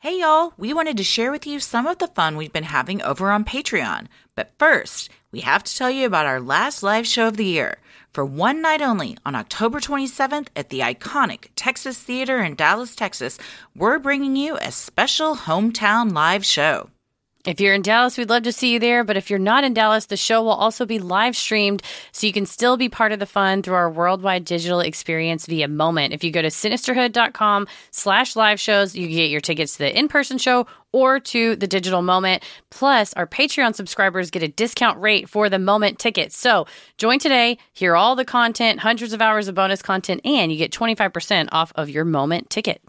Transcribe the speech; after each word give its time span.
Hey 0.00 0.20
y'all, 0.20 0.52
we 0.56 0.72
wanted 0.72 0.96
to 0.98 1.02
share 1.02 1.32
with 1.32 1.44
you 1.44 1.58
some 1.58 1.84
of 1.84 1.98
the 1.98 2.06
fun 2.06 2.36
we've 2.36 2.52
been 2.52 2.62
having 2.62 3.02
over 3.02 3.32
on 3.32 3.44
Patreon. 3.44 4.06
But 4.36 4.52
first, 4.56 5.10
we 5.32 5.40
have 5.40 5.64
to 5.64 5.74
tell 5.74 5.90
you 5.90 6.06
about 6.06 6.24
our 6.24 6.40
last 6.40 6.84
live 6.84 7.04
show 7.04 7.26
of 7.26 7.36
the 7.36 7.44
year. 7.44 7.78
For 8.12 8.24
one 8.24 8.62
night 8.62 8.80
only, 8.80 9.18
on 9.26 9.34
October 9.34 9.80
27th 9.80 10.50
at 10.54 10.68
the 10.68 10.78
iconic 10.80 11.48
Texas 11.56 11.98
Theater 11.98 12.38
in 12.38 12.54
Dallas, 12.54 12.94
Texas, 12.94 13.38
we're 13.74 13.98
bringing 13.98 14.36
you 14.36 14.56
a 14.58 14.70
special 14.70 15.34
hometown 15.34 16.12
live 16.12 16.46
show. 16.46 16.90
If 17.46 17.60
you're 17.60 17.74
in 17.74 17.82
Dallas, 17.82 18.18
we'd 18.18 18.30
love 18.30 18.42
to 18.42 18.52
see 18.52 18.72
you 18.72 18.78
there. 18.78 19.04
But 19.04 19.16
if 19.16 19.30
you're 19.30 19.38
not 19.38 19.64
in 19.64 19.72
Dallas, 19.72 20.06
the 20.06 20.16
show 20.16 20.42
will 20.42 20.50
also 20.50 20.84
be 20.84 20.98
live 20.98 21.36
streamed 21.36 21.82
so 22.10 22.26
you 22.26 22.32
can 22.32 22.46
still 22.46 22.76
be 22.76 22.88
part 22.88 23.12
of 23.12 23.20
the 23.20 23.26
fun 23.26 23.62
through 23.62 23.76
our 23.76 23.90
worldwide 23.90 24.44
digital 24.44 24.80
experience 24.80 25.46
via 25.46 25.68
Moment. 25.68 26.12
If 26.12 26.24
you 26.24 26.32
go 26.32 26.42
to 26.42 26.48
sinisterhood.com 26.48 27.68
slash 27.90 28.34
live 28.34 28.58
shows, 28.58 28.96
you 28.96 29.06
can 29.06 29.16
get 29.16 29.30
your 29.30 29.40
tickets 29.40 29.74
to 29.74 29.78
the 29.78 29.98
in-person 29.98 30.38
show 30.38 30.66
or 30.92 31.20
to 31.20 31.54
the 31.56 31.66
digital 31.66 32.02
moment. 32.02 32.42
Plus, 32.70 33.12
our 33.14 33.26
Patreon 33.26 33.74
subscribers 33.74 34.30
get 34.30 34.42
a 34.42 34.48
discount 34.48 35.00
rate 35.00 35.28
for 35.28 35.48
the 35.48 35.58
moment 35.58 35.98
tickets. 35.98 36.36
So 36.36 36.66
join 36.96 37.18
today, 37.18 37.58
hear 37.72 37.94
all 37.94 38.16
the 38.16 38.24
content, 38.24 38.80
hundreds 38.80 39.12
of 39.12 39.22
hours 39.22 39.48
of 39.48 39.54
bonus 39.54 39.82
content, 39.82 40.22
and 40.24 40.50
you 40.50 40.58
get 40.58 40.72
25% 40.72 41.48
off 41.52 41.72
of 41.76 41.88
your 41.88 42.04
moment 42.04 42.50
ticket. 42.50 42.82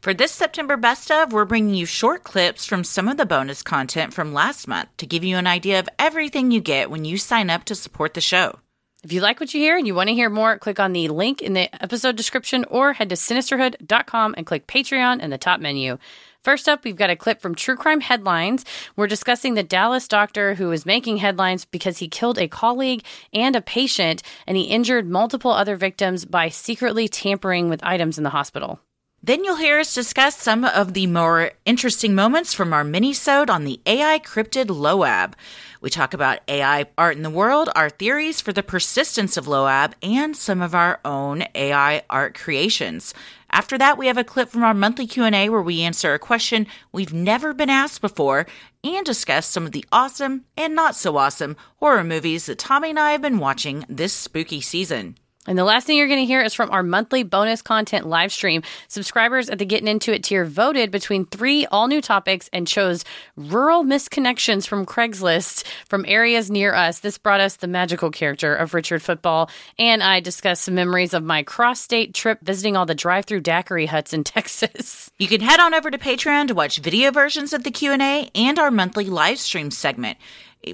For 0.00 0.14
this 0.14 0.32
September 0.32 0.76
Best 0.76 1.10
of, 1.10 1.32
we're 1.32 1.44
bringing 1.44 1.74
you 1.74 1.86
short 1.86 2.22
clips 2.22 2.66
from 2.66 2.84
some 2.84 3.08
of 3.08 3.16
the 3.16 3.26
bonus 3.26 3.62
content 3.62 4.14
from 4.14 4.32
last 4.32 4.66
month 4.66 4.88
to 4.98 5.06
give 5.06 5.24
you 5.24 5.36
an 5.36 5.46
idea 5.46 5.78
of 5.78 5.88
everything 5.98 6.50
you 6.50 6.60
get 6.60 6.90
when 6.90 7.04
you 7.04 7.18
sign 7.18 7.50
up 7.50 7.64
to 7.64 7.74
support 7.74 8.14
the 8.14 8.20
show. 8.20 8.58
If 9.02 9.14
you 9.14 9.22
like 9.22 9.40
what 9.40 9.54
you 9.54 9.60
hear 9.60 9.78
and 9.78 9.86
you 9.86 9.94
want 9.94 10.08
to 10.08 10.14
hear 10.14 10.28
more, 10.28 10.58
click 10.58 10.78
on 10.78 10.92
the 10.92 11.08
link 11.08 11.40
in 11.40 11.54
the 11.54 11.74
episode 11.82 12.16
description 12.16 12.66
or 12.68 12.92
head 12.92 13.08
to 13.08 13.14
sinisterhood.com 13.14 14.34
and 14.36 14.44
click 14.44 14.66
Patreon 14.66 15.22
in 15.22 15.30
the 15.30 15.38
top 15.38 15.58
menu. 15.58 15.96
First 16.42 16.68
up, 16.68 16.84
we've 16.84 16.96
got 16.96 17.08
a 17.08 17.16
clip 17.16 17.40
from 17.40 17.54
True 17.54 17.76
Crime 17.76 18.02
Headlines. 18.02 18.64
We're 18.96 19.06
discussing 19.06 19.54
the 19.54 19.62
Dallas 19.62 20.06
doctor 20.06 20.54
who 20.54 20.70
is 20.70 20.84
making 20.84 21.16
headlines 21.18 21.64
because 21.64 21.98
he 21.98 22.08
killed 22.08 22.38
a 22.38 22.48
colleague 22.48 23.02
and 23.32 23.56
a 23.56 23.62
patient 23.62 24.22
and 24.46 24.56
he 24.56 24.64
injured 24.64 25.08
multiple 25.08 25.50
other 25.50 25.76
victims 25.76 26.26
by 26.26 26.50
secretly 26.50 27.08
tampering 27.08 27.70
with 27.70 27.82
items 27.82 28.18
in 28.18 28.24
the 28.24 28.30
hospital. 28.30 28.80
Then 29.22 29.44
you'll 29.44 29.56
hear 29.56 29.78
us 29.78 29.94
discuss 29.94 30.34
some 30.38 30.64
of 30.64 30.94
the 30.94 31.06
more 31.06 31.50
interesting 31.66 32.14
moments 32.14 32.54
from 32.54 32.72
our 32.72 32.84
mini-sode 32.84 33.50
on 33.50 33.64
the 33.64 33.78
AI 33.84 34.18
cryptid 34.20 34.68
Loab. 34.68 35.34
We 35.82 35.90
talk 35.90 36.14
about 36.14 36.38
AI 36.48 36.86
art 36.96 37.18
in 37.18 37.22
the 37.22 37.28
world, 37.28 37.68
our 37.76 37.90
theories 37.90 38.40
for 38.40 38.54
the 38.54 38.62
persistence 38.62 39.36
of 39.36 39.44
Loab, 39.44 39.92
and 40.02 40.34
some 40.34 40.62
of 40.62 40.74
our 40.74 41.00
own 41.04 41.44
AI 41.54 42.02
art 42.08 42.34
creations. 42.34 43.12
After 43.50 43.76
that, 43.76 43.98
we 43.98 44.06
have 44.06 44.16
a 44.16 44.24
clip 44.24 44.48
from 44.48 44.64
our 44.64 44.72
monthly 44.72 45.06
Q&A 45.06 45.50
where 45.50 45.60
we 45.60 45.82
answer 45.82 46.14
a 46.14 46.18
question 46.18 46.66
we've 46.90 47.12
never 47.12 47.52
been 47.52 47.68
asked 47.68 48.00
before 48.00 48.46
and 48.82 49.04
discuss 49.04 49.46
some 49.46 49.66
of 49.66 49.72
the 49.72 49.84
awesome 49.92 50.46
and 50.56 50.74
not 50.74 50.96
so 50.96 51.18
awesome 51.18 51.58
horror 51.76 52.04
movies 52.04 52.46
that 52.46 52.58
Tommy 52.58 52.88
and 52.88 52.98
I 52.98 53.12
have 53.12 53.20
been 53.20 53.38
watching 53.38 53.84
this 53.86 54.14
spooky 54.14 54.62
season. 54.62 55.16
And 55.46 55.56
the 55.56 55.64
last 55.64 55.86
thing 55.86 55.96
you're 55.96 56.06
going 56.06 56.20
to 56.20 56.26
hear 56.26 56.42
is 56.42 56.52
from 56.52 56.70
our 56.70 56.82
monthly 56.82 57.22
bonus 57.22 57.62
content 57.62 58.06
live 58.06 58.30
stream. 58.30 58.62
Subscribers 58.88 59.48
at 59.48 59.58
the 59.58 59.64
Getting 59.64 59.88
Into 59.88 60.12
It 60.12 60.22
tier 60.22 60.44
voted 60.44 60.90
between 60.90 61.24
three 61.24 61.64
all 61.66 61.88
new 61.88 62.02
topics 62.02 62.50
and 62.52 62.68
chose 62.68 63.06
rural 63.36 63.82
misconnections 63.82 64.66
from 64.66 64.84
Craigslist 64.84 65.64
from 65.86 66.04
areas 66.06 66.50
near 66.50 66.74
us. 66.74 67.00
This 67.00 67.16
brought 67.16 67.40
us 67.40 67.56
the 67.56 67.66
magical 67.68 68.10
character 68.10 68.54
of 68.54 68.74
Richard 68.74 69.02
Football. 69.02 69.48
And 69.78 70.02
I 70.02 70.20
discussed 70.20 70.62
some 70.62 70.74
memories 70.74 71.14
of 71.14 71.22
my 71.22 71.42
cross 71.42 71.80
state 71.80 72.12
trip 72.12 72.40
visiting 72.42 72.76
all 72.76 72.84
the 72.84 72.94
drive 72.94 73.24
through 73.24 73.40
daiquiri 73.40 73.86
huts 73.86 74.12
in 74.12 74.24
Texas. 74.30 75.10
You 75.18 75.26
can 75.26 75.40
head 75.40 75.58
on 75.58 75.72
over 75.72 75.90
to 75.90 75.96
Patreon 75.96 76.48
to 76.48 76.54
watch 76.54 76.80
video 76.80 77.10
versions 77.12 77.54
of 77.54 77.64
the 77.64 77.70
Q&A 77.70 78.30
and 78.34 78.58
our 78.58 78.70
monthly 78.70 79.06
live 79.06 79.38
stream 79.38 79.70
segment. 79.70 80.18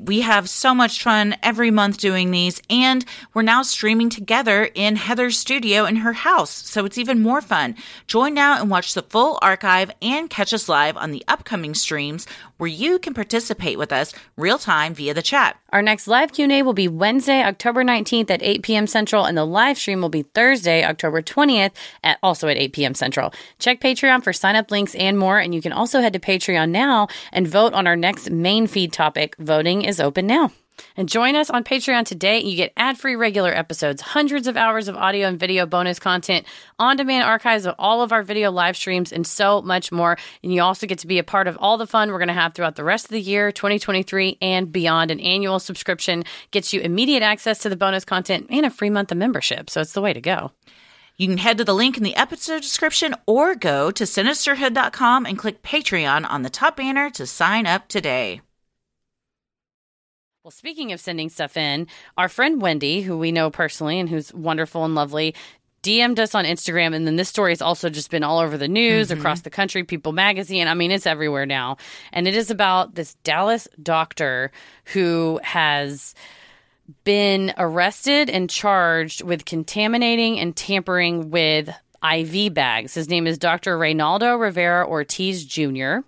We 0.02 0.22
have 0.22 0.48
so 0.48 0.74
much 0.74 1.02
fun 1.04 1.36
every 1.44 1.70
month 1.70 1.98
doing 1.98 2.32
these, 2.32 2.60
and 2.68 3.04
we're 3.34 3.42
now 3.42 3.62
streaming 3.62 4.10
together 4.10 4.68
in 4.74 4.96
Heather's 4.96 5.38
studio 5.38 5.84
in 5.84 5.96
her 5.96 6.12
house, 6.12 6.50
so 6.50 6.84
it's 6.84 6.98
even 6.98 7.22
more 7.22 7.40
fun. 7.40 7.76
Join 8.08 8.34
now 8.34 8.60
and 8.60 8.68
watch 8.68 8.94
the 8.94 9.02
full 9.02 9.38
archive 9.42 9.92
and 10.02 10.28
catch 10.28 10.52
us 10.52 10.68
live 10.68 10.96
on 10.96 11.12
the 11.12 11.22
upcoming 11.28 11.72
streams 11.74 12.26
where 12.58 12.68
you 12.68 12.98
can 12.98 13.14
participate 13.14 13.78
with 13.78 13.92
us 13.92 14.12
real 14.36 14.58
time 14.58 14.94
via 14.94 15.14
the 15.14 15.22
chat. 15.22 15.58
Our 15.70 15.82
next 15.82 16.06
live 16.06 16.32
Q&A 16.32 16.62
will 16.62 16.72
be 16.72 16.88
Wednesday, 16.88 17.42
October 17.42 17.84
19th 17.84 18.30
at 18.30 18.42
8 18.42 18.62
p.m. 18.62 18.86
Central, 18.86 19.24
and 19.24 19.36
the 19.36 19.44
live 19.44 19.78
stream 19.78 20.00
will 20.00 20.08
be 20.08 20.22
Thursday, 20.22 20.84
October 20.84 21.22
20th 21.22 21.72
at 22.02 22.18
also 22.22 22.48
at 22.48 22.56
8 22.56 22.72
p.m. 22.72 22.94
Central. 22.94 23.32
Check 23.58 23.80
Patreon 23.80 24.22
for 24.22 24.32
sign 24.32 24.56
up 24.56 24.70
links 24.70 24.94
and 24.94 25.18
more, 25.18 25.38
and 25.38 25.54
you 25.54 25.62
can 25.62 25.72
also 25.72 26.00
head 26.00 26.12
to 26.12 26.18
Patreon 26.18 26.70
now 26.70 27.08
and 27.32 27.46
vote 27.46 27.72
on 27.74 27.86
our 27.86 27.96
next 27.96 28.30
main 28.30 28.66
feed 28.66 28.92
topic. 28.92 29.36
Voting 29.38 29.82
is 29.82 30.00
open 30.00 30.26
now. 30.26 30.52
And 30.96 31.08
join 31.08 31.36
us 31.36 31.50
on 31.50 31.64
Patreon 31.64 32.04
today. 32.04 32.40
You 32.40 32.56
get 32.56 32.72
ad 32.76 32.98
free 32.98 33.16
regular 33.16 33.50
episodes, 33.50 34.00
hundreds 34.00 34.46
of 34.46 34.56
hours 34.56 34.88
of 34.88 34.96
audio 34.96 35.28
and 35.28 35.38
video 35.38 35.66
bonus 35.66 35.98
content, 35.98 36.46
on 36.78 36.96
demand 36.96 37.24
archives 37.24 37.66
of 37.66 37.74
all 37.78 38.02
of 38.02 38.12
our 38.12 38.22
video 38.22 38.50
live 38.50 38.76
streams, 38.76 39.12
and 39.12 39.26
so 39.26 39.62
much 39.62 39.92
more. 39.92 40.16
And 40.42 40.52
you 40.52 40.62
also 40.62 40.86
get 40.86 40.98
to 41.00 41.06
be 41.06 41.18
a 41.18 41.24
part 41.24 41.48
of 41.48 41.56
all 41.60 41.78
the 41.78 41.86
fun 41.86 42.10
we're 42.10 42.18
going 42.18 42.28
to 42.28 42.34
have 42.34 42.54
throughout 42.54 42.76
the 42.76 42.84
rest 42.84 43.06
of 43.06 43.10
the 43.10 43.20
year, 43.20 43.52
2023 43.52 44.38
and 44.40 44.70
beyond. 44.70 45.10
An 45.10 45.20
annual 45.20 45.58
subscription 45.58 46.24
gets 46.50 46.72
you 46.72 46.80
immediate 46.80 47.22
access 47.22 47.58
to 47.60 47.68
the 47.68 47.76
bonus 47.76 48.04
content 48.04 48.46
and 48.50 48.66
a 48.66 48.70
free 48.70 48.90
month 48.90 49.12
of 49.12 49.18
membership. 49.18 49.70
So 49.70 49.80
it's 49.80 49.92
the 49.92 50.02
way 50.02 50.12
to 50.12 50.20
go. 50.20 50.52
You 51.16 51.28
can 51.28 51.38
head 51.38 51.56
to 51.58 51.64
the 51.64 51.74
link 51.74 51.96
in 51.96 52.02
the 52.02 52.16
episode 52.16 52.60
description 52.60 53.14
or 53.24 53.54
go 53.54 53.90
to 53.90 54.04
sinisterhood.com 54.04 55.24
and 55.24 55.38
click 55.38 55.62
Patreon 55.62 56.28
on 56.28 56.42
the 56.42 56.50
top 56.50 56.76
banner 56.76 57.08
to 57.10 57.26
sign 57.26 57.66
up 57.66 57.88
today. 57.88 58.42
Well, 60.46 60.52
speaking 60.52 60.92
of 60.92 61.00
sending 61.00 61.28
stuff 61.28 61.56
in, 61.56 61.88
our 62.16 62.28
friend 62.28 62.62
Wendy, 62.62 63.00
who 63.02 63.18
we 63.18 63.32
know 63.32 63.50
personally 63.50 63.98
and 63.98 64.08
who's 64.08 64.32
wonderful 64.32 64.84
and 64.84 64.94
lovely, 64.94 65.34
DM'd 65.82 66.20
us 66.20 66.36
on 66.36 66.44
Instagram. 66.44 66.94
And 66.94 67.04
then 67.04 67.16
this 67.16 67.28
story 67.28 67.50
has 67.50 67.60
also 67.60 67.90
just 67.90 68.12
been 68.12 68.22
all 68.22 68.38
over 68.38 68.56
the 68.56 68.68
news, 68.68 69.08
mm-hmm. 69.08 69.18
across 69.18 69.40
the 69.40 69.50
country, 69.50 69.82
People 69.82 70.12
Magazine. 70.12 70.68
I 70.68 70.74
mean, 70.74 70.92
it's 70.92 71.04
everywhere 71.04 71.46
now. 71.46 71.78
And 72.12 72.28
it 72.28 72.36
is 72.36 72.48
about 72.48 72.94
this 72.94 73.14
Dallas 73.24 73.66
doctor 73.82 74.52
who 74.84 75.40
has 75.42 76.14
been 77.02 77.52
arrested 77.58 78.30
and 78.30 78.48
charged 78.48 79.22
with 79.22 79.46
contaminating 79.46 80.38
and 80.38 80.54
tampering 80.54 81.32
with 81.32 81.70
IV 82.08 82.54
bags. 82.54 82.94
His 82.94 83.08
name 83.08 83.26
is 83.26 83.36
Dr. 83.36 83.76
Reynaldo 83.76 84.38
Rivera 84.38 84.86
Ortiz 84.86 85.44
Jr. 85.44 86.02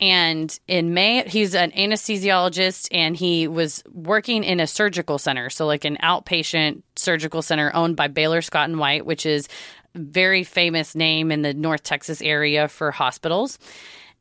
And 0.00 0.56
in 0.68 0.94
May, 0.94 1.28
he's 1.28 1.54
an 1.54 1.72
anesthesiologist 1.72 2.88
and 2.92 3.16
he 3.16 3.48
was 3.48 3.82
working 3.92 4.44
in 4.44 4.60
a 4.60 4.66
surgical 4.66 5.18
center. 5.18 5.50
So, 5.50 5.66
like 5.66 5.84
an 5.84 5.96
outpatient 6.02 6.82
surgical 6.94 7.42
center 7.42 7.74
owned 7.74 7.96
by 7.96 8.06
Baylor 8.06 8.40
Scott 8.40 8.68
and 8.68 8.78
White, 8.78 9.06
which 9.06 9.26
is 9.26 9.48
very 9.94 10.44
famous 10.44 10.94
name 10.94 11.32
in 11.32 11.42
the 11.42 11.54
North 11.54 11.82
Texas 11.82 12.22
area 12.22 12.68
for 12.68 12.90
hospitals. 12.92 13.58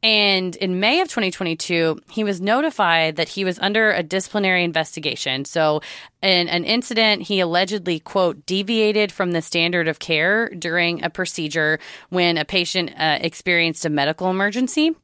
And 0.03 0.55
in 0.57 0.79
May 0.79 1.01
of 1.01 1.07
2022, 1.07 1.99
he 2.11 2.23
was 2.23 2.39
notified 2.39 3.15
that 3.15 3.29
he 3.29 3.44
was 3.44 3.57
under 3.57 3.91
a 3.91 4.03
disciplinary 4.03 4.63
investigation. 4.63 5.44
So, 5.44 5.81
in 6.21 6.47
an 6.49 6.65
incident, 6.65 7.23
he 7.23 7.39
allegedly, 7.39 7.99
quote, 7.99 8.45
deviated 8.45 9.11
from 9.11 9.31
the 9.31 9.41
standard 9.41 9.88
of 9.88 9.97
care 9.97 10.49
during 10.49 11.03
a 11.03 11.09
procedure 11.09 11.79
when 12.09 12.38
a 12.38 12.45
patient 12.45 12.91
uh, 12.97 13.17
experienced 13.21 13.85
a 13.85 13.89
medical 13.89 14.29
emergency. 14.29 14.95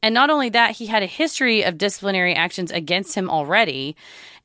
And 0.00 0.14
not 0.14 0.30
only 0.30 0.48
that, 0.50 0.72
he 0.76 0.86
had 0.86 1.02
a 1.02 1.06
history 1.06 1.62
of 1.62 1.76
disciplinary 1.76 2.34
actions 2.34 2.70
against 2.70 3.16
him 3.16 3.28
already. 3.28 3.96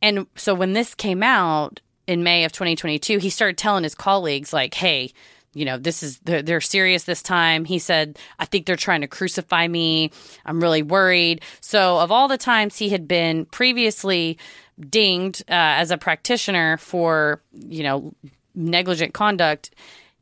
And 0.02 0.26
so 0.36 0.56
when 0.56 0.74
this 0.74 0.96
came 0.96 1.22
out 1.22 1.80
in 2.08 2.24
May 2.24 2.44
of 2.44 2.52
2022, 2.52 3.20
he 3.20 3.30
started 3.30 3.58
telling 3.58 3.84
his 3.84 3.94
colleagues, 3.94 4.52
like, 4.52 4.74
hey, 4.74 5.12
you 5.54 5.66
know, 5.66 5.78
this 5.78 6.02
is, 6.04 6.20
they're, 6.20 6.42
they're 6.42 6.62
serious 6.62 7.04
this 7.04 7.22
time. 7.22 7.66
He 7.66 7.80
said, 7.80 8.18
I 8.40 8.46
think 8.46 8.66
they're 8.66 8.76
trying 8.76 9.02
to 9.02 9.08
crucify 9.08 9.68
me. 9.68 10.12
I'm 10.46 10.62
really 10.62 10.84
worried. 10.84 11.42
So, 11.60 11.98
of 12.00 12.12
all 12.12 12.28
the 12.28 12.38
times 12.38 12.78
he 12.78 12.90
had 12.90 13.08
been 13.08 13.46
previously 13.46 14.38
dinged 14.80 15.42
uh, 15.50 15.54
as 15.54 15.92
a 15.92 15.98
practitioner 15.98 16.78
for, 16.78 17.42
you 17.54 17.84
know, 17.84 18.14
negligent 18.56 19.14
conduct, 19.14 19.72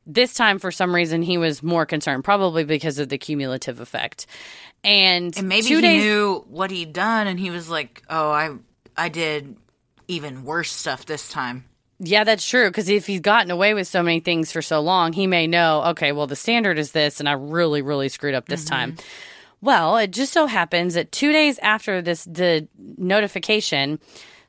this 0.05 0.33
time 0.33 0.57
for 0.57 0.71
some 0.71 0.93
reason 0.93 1.21
he 1.21 1.37
was 1.37 1.61
more 1.61 1.85
concerned, 1.85 2.23
probably 2.23 2.63
because 2.63 2.97
of 2.97 3.09
the 3.09 3.17
cumulative 3.17 3.79
effect. 3.79 4.25
And, 4.83 5.37
And 5.37 5.47
maybe 5.47 5.67
he 5.67 5.81
days, 5.81 6.03
knew 6.03 6.45
what 6.47 6.71
he'd 6.71 6.93
done, 6.93 7.27
and 7.27 7.39
he 7.39 7.51
was 7.51 7.69
like, 7.69 8.01
"Oh, 8.09 8.31
I, 8.31 8.55
I 8.95 9.09
did 9.09 9.57
even 10.07 10.43
worse 10.43 10.71
stuff 10.71 11.05
this 11.05 11.29
time." 11.29 11.65
Yeah, 11.99 12.23
that's 12.23 12.47
true. 12.47 12.69
Because 12.69 12.87
if 12.89 13.07
he's 13.07 13.19
gotten 13.19 13.51
away 13.51 13.73
with 13.73 13.87
so 13.87 14.01
many 14.01 14.19
things 14.19 14.51
for 14.51 14.61
so 14.61 14.79
long, 14.79 15.13
he 15.13 15.27
may 15.27 15.47
know, 15.47 15.83
okay, 15.87 16.11
well, 16.11 16.27
the 16.27 16.35
standard 16.35 16.79
is 16.79 16.93
this, 16.93 17.19
and 17.19 17.27
I 17.27 17.33
really, 17.33 17.81
really 17.81 18.09
screwed 18.09 18.35
up 18.35 18.47
this 18.47 18.63
time. 18.63 18.93
Mm-hmm. 18.93 19.07
Well, 19.61 19.97
it 19.97 20.11
just 20.11 20.31
so 20.31 20.45
happens 20.45 20.93
that 20.93 21.11
two 21.11 21.33
days 21.33 21.59
after 21.59 22.01
this, 22.01 22.23
the 22.23 22.67
notification, 22.97 23.99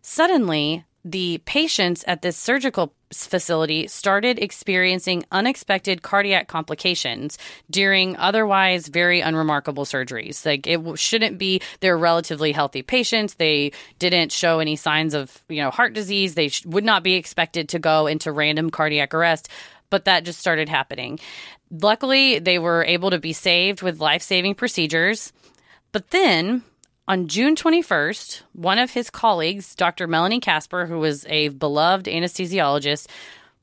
suddenly 0.03 0.85
the 1.05 1.39
patients 1.45 2.05
at 2.07 2.23
this 2.23 2.37
surgical 2.37 2.95
facility 3.13 3.87
started 3.89 4.39
experiencing 4.39 5.25
unexpected 5.33 6.03
cardiac 6.03 6.49
complications 6.49 7.39
during 7.71 8.17
otherwise 8.17 8.87
very 8.89 9.21
unremarkable 9.21 9.85
surgeries. 9.85 10.47
Like 10.47 10.67
it 10.67 10.99
shouldn't 10.99 11.39
be, 11.39 11.61
they're 11.81 11.99
relatively 11.99 12.53
healthy 12.53 12.83
patients. 12.83 13.35
They 13.35 13.73
didn't 13.99 14.33
show 14.33 14.61
any 14.61 14.77
signs 14.77 15.15
of, 15.15 15.43
you 15.49 15.63
know, 15.63 15.71
heart 15.71 15.93
disease. 15.93 16.35
They 16.35 16.49
sh- 16.49 16.67
would 16.67 16.85
not 16.85 17.03
be 17.03 17.15
expected 17.15 17.69
to 17.71 17.79
go 17.79 18.07
into 18.07 18.33
random 18.33 18.71
cardiac 18.71 19.13
arrest, 19.13 19.49
but 19.91 20.05
that 20.05 20.25
just 20.25 20.39
started 20.39 20.69
happening. 20.69 21.19
Luckily, 21.71 22.39
they 22.39 22.59
were 22.59 22.85
able 22.85 23.11
to 23.11 23.19
be 23.19 23.33
saved 23.33 23.83
with 23.83 24.01
life 24.01 24.23
saving 24.23 24.55
procedures. 24.55 25.33
But 25.93 26.11
then 26.11 26.63
on 27.11 27.27
June 27.27 27.57
21st, 27.57 28.43
one 28.53 28.79
of 28.79 28.93
his 28.93 29.11
colleagues, 29.11 29.75
Dr. 29.75 30.07
Melanie 30.07 30.39
Kaspar, 30.39 30.87
who 30.87 31.01
was 31.01 31.27
a 31.27 31.49
beloved 31.49 32.07
anesthesiologist, 32.07 33.09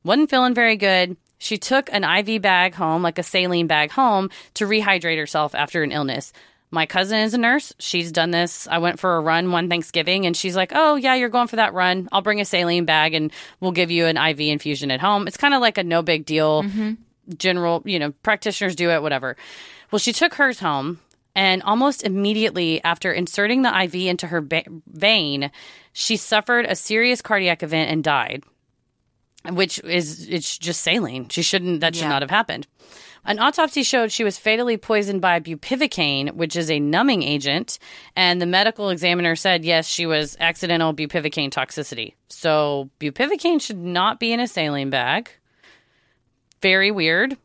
wasn't 0.03 0.29
feeling 0.29 0.53
very 0.53 0.75
good. 0.75 1.15
She 1.37 1.57
took 1.57 1.89
an 1.93 2.03
IV 2.03 2.41
bag 2.41 2.75
home, 2.75 3.03
like 3.03 3.17
a 3.17 3.23
saline 3.23 3.67
bag 3.67 3.91
home, 3.91 4.31
to 4.55 4.65
rehydrate 4.65 5.17
herself 5.17 5.55
after 5.55 5.81
an 5.81 5.93
illness. 5.93 6.33
My 6.71 6.85
cousin 6.85 7.19
is 7.19 7.33
a 7.33 7.37
nurse. 7.37 7.73
She's 7.79 8.11
done 8.11 8.31
this. 8.31 8.67
I 8.67 8.79
went 8.79 8.99
for 8.99 9.15
a 9.15 9.21
run 9.21 9.49
one 9.49 9.69
Thanksgiving 9.69 10.25
and 10.25 10.35
she's 10.35 10.57
like, 10.57 10.73
Oh, 10.75 10.95
yeah, 10.95 11.15
you're 11.15 11.29
going 11.29 11.47
for 11.47 11.55
that 11.55 11.73
run. 11.73 12.09
I'll 12.11 12.21
bring 12.21 12.41
a 12.41 12.45
saline 12.45 12.83
bag 12.83 13.13
and 13.13 13.31
we'll 13.61 13.71
give 13.71 13.91
you 13.91 14.07
an 14.07 14.17
IV 14.17 14.41
infusion 14.41 14.91
at 14.91 14.99
home. 14.99 15.25
It's 15.25 15.37
kind 15.37 15.53
of 15.53 15.61
like 15.61 15.77
a 15.77 15.85
no 15.85 16.01
big 16.01 16.25
deal. 16.25 16.63
Mm-hmm. 16.63 16.95
General, 17.37 17.81
you 17.85 17.97
know, 17.97 18.11
practitioners 18.23 18.75
do 18.75 18.89
it, 18.91 19.01
whatever. 19.01 19.37
Well, 19.89 19.99
she 19.99 20.11
took 20.11 20.33
hers 20.33 20.59
home 20.59 20.99
and 21.37 21.61
almost 21.63 22.03
immediately 22.03 22.83
after 22.83 23.13
inserting 23.13 23.61
the 23.61 23.69
IV 23.83 23.93
into 23.95 24.27
her 24.27 24.41
ba- 24.41 24.63
vein, 24.87 25.51
she 25.93 26.17
suffered 26.17 26.65
a 26.65 26.75
serious 26.75 27.21
cardiac 27.21 27.61
event 27.61 27.91
and 27.91 28.03
died. 28.03 28.43
Which 29.49 29.79
is 29.83 30.27
it's 30.27 30.57
just 30.57 30.81
saline. 30.81 31.29
She 31.29 31.41
shouldn't 31.43 31.79
that 31.81 31.95
should 31.95 32.01
Yeah. 32.05 32.09
not 32.09 32.21
have 32.23 32.31
happened. 32.31 32.65
An 33.23 33.39
autopsy 33.39 33.83
showed 33.83 34.11
she 34.11 34.23
was 34.23 34.37
fatally 34.39 34.77
poisoned 34.77 35.21
by 35.21 35.39
bupivacaine, 35.39 36.31
which 36.33 36.55
is 36.55 36.71
a 36.71 36.79
numbing 36.79 37.23
agent, 37.23 37.77
and 38.15 38.41
the 38.41 38.45
medical 38.45 38.89
examiner 38.89 39.35
said 39.35 39.63
yes, 39.63 39.87
she 39.87 40.05
was 40.05 40.35
accidental 40.39 40.93
bupivacaine 40.93 41.51
toxicity. 41.51 42.13
So 42.29 42.89
bupivacaine 42.99 43.61
should 43.61 43.77
not 43.83 44.19
be 44.19 44.31
in 44.31 44.39
a 44.39 44.47
saline 44.47 44.89
bag. 44.89 45.29
Very 46.61 46.89
weird. 46.89 47.37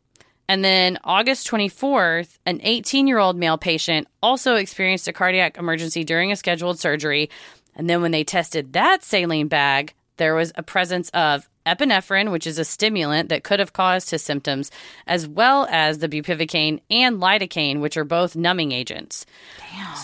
And 0.52 0.62
then 0.62 0.98
August 1.02 1.48
24th, 1.48 2.36
an 2.44 2.60
18 2.62 3.06
year 3.06 3.16
old 3.16 3.38
male 3.38 3.56
patient 3.56 4.06
also 4.22 4.56
experienced 4.56 5.08
a 5.08 5.12
cardiac 5.14 5.56
emergency 5.56 6.04
during 6.04 6.30
a 6.30 6.36
scheduled 6.36 6.78
surgery. 6.78 7.30
And 7.74 7.88
then 7.88 8.02
when 8.02 8.10
they 8.10 8.22
tested 8.22 8.74
that 8.74 9.02
saline 9.02 9.48
bag, 9.48 9.94
there 10.18 10.34
was 10.34 10.52
a 10.54 10.62
presence 10.62 11.08
of 11.14 11.48
epinephrine, 11.64 12.30
which 12.30 12.46
is 12.46 12.58
a 12.58 12.66
stimulant 12.66 13.30
that 13.30 13.44
could 13.44 13.60
have 13.60 13.72
caused 13.72 14.10
his 14.10 14.22
symptoms, 14.22 14.70
as 15.06 15.26
well 15.26 15.66
as 15.70 16.00
the 16.00 16.08
bupivacaine 16.08 16.82
and 16.90 17.16
lidocaine, 17.18 17.80
which 17.80 17.96
are 17.96 18.04
both 18.04 18.36
numbing 18.36 18.72
agents. 18.72 19.24
Damn. 19.58 19.96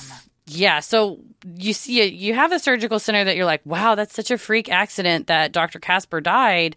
Yeah, 0.47 0.81
so 0.81 1.19
you 1.56 1.75
see, 1.75 2.06
you 2.06 2.33
have 2.33 2.53
a 2.53 2.59
surgical 2.59 2.99
center 2.99 3.23
that 3.23 3.37
you're 3.37 3.45
like, 3.45 3.61
wow, 3.67 3.95
that's 3.97 4.15
such 4.15 4.31
a 4.31 4.39
freak 4.39 4.71
accident 4.71 5.27
that 5.27 5.53
Dr. 5.53 5.79
Kaspar 5.79 6.23
died. 6.23 6.75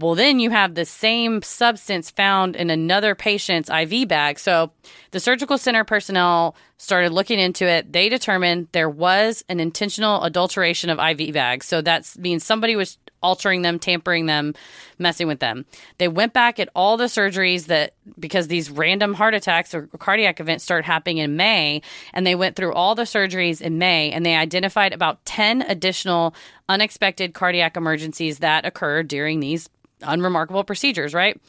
Well, 0.00 0.14
then 0.14 0.40
you 0.40 0.48
have 0.48 0.74
the 0.74 0.86
same 0.86 1.42
substance 1.42 2.10
found 2.10 2.56
in 2.56 2.70
another 2.70 3.14
patient's 3.14 3.68
IV 3.68 4.08
bag. 4.08 4.38
So 4.38 4.72
the 5.10 5.20
surgical 5.20 5.58
center 5.58 5.84
personnel 5.84 6.56
started 6.78 7.12
looking 7.12 7.38
into 7.38 7.66
it. 7.66 7.92
They 7.92 8.08
determined 8.08 8.68
there 8.72 8.88
was 8.88 9.44
an 9.50 9.60
intentional 9.60 10.22
adulteration 10.22 10.88
of 10.88 10.98
IV 10.98 11.34
bags. 11.34 11.66
So 11.66 11.82
that 11.82 12.10
means 12.18 12.44
somebody 12.44 12.76
was 12.76 12.96
altering 13.22 13.60
them, 13.60 13.78
tampering 13.78 14.24
them, 14.24 14.54
messing 14.98 15.28
with 15.28 15.40
them. 15.40 15.66
They 15.98 16.08
went 16.08 16.32
back 16.32 16.58
at 16.58 16.70
all 16.74 16.96
the 16.96 17.04
surgeries 17.04 17.66
that 17.66 17.92
because 18.18 18.48
these 18.48 18.70
random 18.70 19.12
heart 19.12 19.34
attacks 19.34 19.74
or 19.74 19.88
cardiac 19.98 20.40
events 20.40 20.64
started 20.64 20.86
happening 20.86 21.18
in 21.18 21.36
May, 21.36 21.82
and 22.14 22.26
they 22.26 22.34
went 22.34 22.56
through 22.56 22.72
all 22.72 22.94
the 22.94 23.02
surgeries 23.02 23.60
in 23.60 23.76
May 23.76 24.10
and 24.10 24.24
they 24.24 24.34
identified 24.34 24.94
about 24.94 25.22
10 25.26 25.60
additional 25.60 26.34
unexpected 26.70 27.34
cardiac 27.34 27.76
emergencies 27.76 28.38
that 28.38 28.64
occurred 28.64 29.06
during 29.06 29.40
these 29.40 29.68
unremarkable 30.02 30.64
procedures, 30.64 31.14
right? 31.14 31.40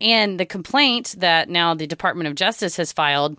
And 0.00 0.40
the 0.40 0.46
complaint 0.46 1.14
that 1.18 1.48
now 1.48 1.74
the 1.74 1.86
Department 1.86 2.28
of 2.28 2.34
Justice 2.34 2.76
has 2.76 2.92
filed 2.92 3.38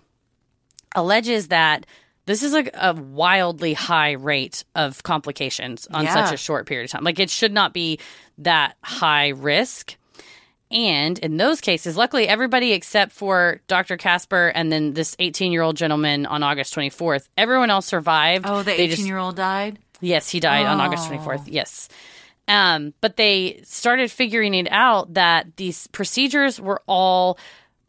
alleges 0.94 1.48
that 1.48 1.86
this 2.26 2.42
is 2.42 2.52
like 2.52 2.70
a 2.74 2.94
wildly 2.94 3.72
high 3.74 4.12
rate 4.12 4.62
of 4.76 5.02
complications 5.02 5.88
on 5.92 6.04
Yeah. 6.04 6.14
such 6.14 6.32
a 6.34 6.36
short 6.36 6.66
period 6.66 6.84
of 6.84 6.90
time. 6.90 7.02
Like 7.04 7.18
it 7.18 7.30
should 7.30 7.52
not 7.52 7.72
be 7.72 7.98
that 8.38 8.76
high 8.84 9.28
risk. 9.28 9.96
And 10.70 11.18
in 11.18 11.36
those 11.36 11.60
cases, 11.60 11.96
luckily 11.96 12.28
everybody 12.28 12.72
except 12.72 13.12
for 13.12 13.60
Dr. 13.66 13.96
Kaspar 13.96 14.52
and 14.54 14.70
then 14.72 14.94
this 14.94 15.16
18 15.18 15.50
year 15.52 15.62
old 15.62 15.76
gentleman 15.76 16.24
on 16.24 16.42
August 16.42 16.74
24th, 16.74 17.28
everyone 17.36 17.70
else 17.70 17.86
survived. 17.86 18.46
Oh, 18.48 18.62
the 18.62 18.80
eighteen-year-old 18.80 19.36
died. 19.36 19.78
Yes, 20.00 20.28
he 20.28 20.40
died 20.40 20.66
on 20.66 20.80
August 20.80 21.08
24th. 21.10 21.42
Yes. 21.46 21.88
Um, 22.48 22.92
but 23.00 23.16
they 23.16 23.60
started 23.64 24.10
figuring 24.10 24.54
it 24.54 24.68
out 24.70 25.14
that 25.14 25.56
these 25.56 25.86
procedures 25.88 26.60
were 26.60 26.82
all 26.86 27.38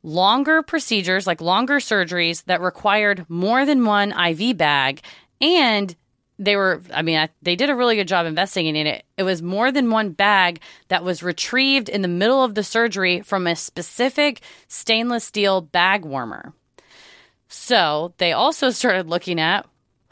longer 0.04 0.62
procedures, 0.62 1.26
like 1.26 1.42
longer 1.42 1.78
surgeries 1.78 2.44
that 2.46 2.62
required 2.62 3.26
more 3.30 3.66
than 3.66 3.86
one 3.86 4.12
IV 4.12 4.58
bag. 4.58 5.02
And 5.42 5.96
they 6.40 6.56
were, 6.56 6.82
I 6.94 7.02
mean, 7.02 7.18
I, 7.18 7.30
they 7.42 7.56
did 7.56 7.70
a 7.70 7.76
really 7.76 7.96
good 7.96 8.08
job 8.08 8.26
investigating 8.26 8.88
it. 8.88 9.06
It 9.18 9.24
was 9.24 9.42
more 9.42 9.72
than 9.72 9.90
one 9.90 10.12
bag 10.12 10.60
that 10.90 11.04
was 11.04 11.24
retrieved 11.24 11.90
in 11.90 12.02
the 12.02 12.08
middle 12.08 12.44
of 12.44 12.56
the 12.56 12.64
surgery 12.64 13.22
from 13.22 13.48
a 13.48 13.56
specific 13.56 14.42
stainless 14.68 15.24
steel 15.24 15.62
bag 15.62 16.06
warmer. 16.06 16.54
So 17.48 18.14
they 18.18 18.34
also 18.34 18.70
started 18.72 19.08
looking 19.08 19.40
at 19.40 19.66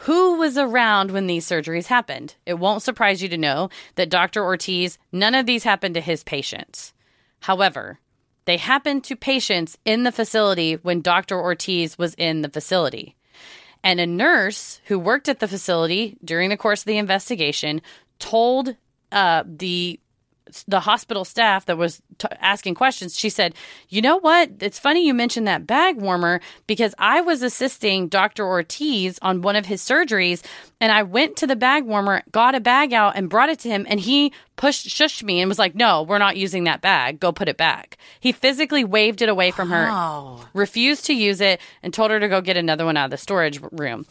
who 0.05 0.37
was 0.37 0.57
around 0.57 1.11
when 1.11 1.27
these 1.27 1.45
surgeries 1.45 1.85
happened. 1.85 2.35
It 2.45 2.55
won't 2.55 2.81
surprise 2.81 3.21
you 3.21 3.29
to 3.29 3.37
know 3.37 3.69
that 3.95 4.09
Dr. 4.09 4.43
Ortiz, 4.43 4.97
none 5.11 5.35
of 5.35 5.45
these 5.45 5.63
happened 5.63 5.93
to 5.93 6.01
his 6.01 6.23
patients. 6.23 6.93
However, 7.41 7.99
they 8.45 8.57
happened 8.57 9.03
to 9.03 9.15
patients 9.15 9.77
in 9.85 10.01
the 10.01 10.11
facility 10.11 10.73
when 10.73 11.01
Dr. 11.01 11.39
Ortiz 11.39 11.99
was 11.99 12.15
in 12.15 12.41
the 12.41 12.49
facility. 12.49 13.15
And 13.83 13.99
a 13.99 14.07
nurse 14.07 14.81
who 14.85 14.97
worked 14.97 15.29
at 15.29 15.39
the 15.39 15.47
facility 15.47 16.17
during 16.23 16.49
the 16.49 16.57
course 16.57 16.81
of 16.81 16.85
the 16.85 16.97
investigation 16.97 17.81
told 18.17 18.75
uh, 19.11 19.43
the 19.45 19.99
the 20.67 20.81
hospital 20.81 21.23
staff 21.23 21.65
that 21.67 21.77
was 21.77 22.01
t- 22.17 22.27
asking 22.39 22.75
questions, 22.75 23.17
she 23.17 23.29
said, 23.29 23.55
You 23.89 24.01
know 24.01 24.17
what? 24.17 24.49
It's 24.59 24.79
funny 24.79 25.05
you 25.05 25.13
mentioned 25.13 25.47
that 25.47 25.65
bag 25.65 25.97
warmer 25.97 26.41
because 26.67 26.93
I 26.97 27.21
was 27.21 27.41
assisting 27.41 28.07
Dr. 28.09 28.45
Ortiz 28.45 29.17
on 29.21 29.41
one 29.41 29.55
of 29.55 29.65
his 29.67 29.81
surgeries 29.81 30.43
and 30.81 30.91
I 30.91 31.03
went 31.03 31.37
to 31.37 31.47
the 31.47 31.55
bag 31.55 31.85
warmer, 31.85 32.23
got 32.31 32.53
a 32.55 32.59
bag 32.59 32.91
out 32.93 33.15
and 33.15 33.29
brought 33.29 33.49
it 33.49 33.59
to 33.59 33.69
him 33.69 33.85
and 33.89 33.99
he 33.99 34.33
pushed, 34.57 34.87
shushed 34.87 35.23
me 35.23 35.39
and 35.41 35.47
was 35.47 35.59
like, 35.59 35.73
No, 35.75 36.03
we're 36.03 36.17
not 36.17 36.35
using 36.37 36.65
that 36.65 36.81
bag. 36.81 37.19
Go 37.19 37.31
put 37.31 37.47
it 37.47 37.57
back. 37.57 37.97
He 38.19 38.31
physically 38.31 38.83
waved 38.83 39.21
it 39.21 39.29
away 39.29 39.51
from 39.51 39.69
her, 39.69 39.87
Oh. 39.89 40.45
refused 40.53 41.05
to 41.05 41.13
use 41.13 41.39
it, 41.39 41.61
and 41.81 41.93
told 41.93 42.11
her 42.11 42.19
to 42.19 42.27
go 42.27 42.41
get 42.41 42.57
another 42.57 42.83
one 42.85 42.97
out 42.97 43.05
of 43.05 43.11
the 43.11 43.17
storage 43.17 43.59
room. 43.71 44.05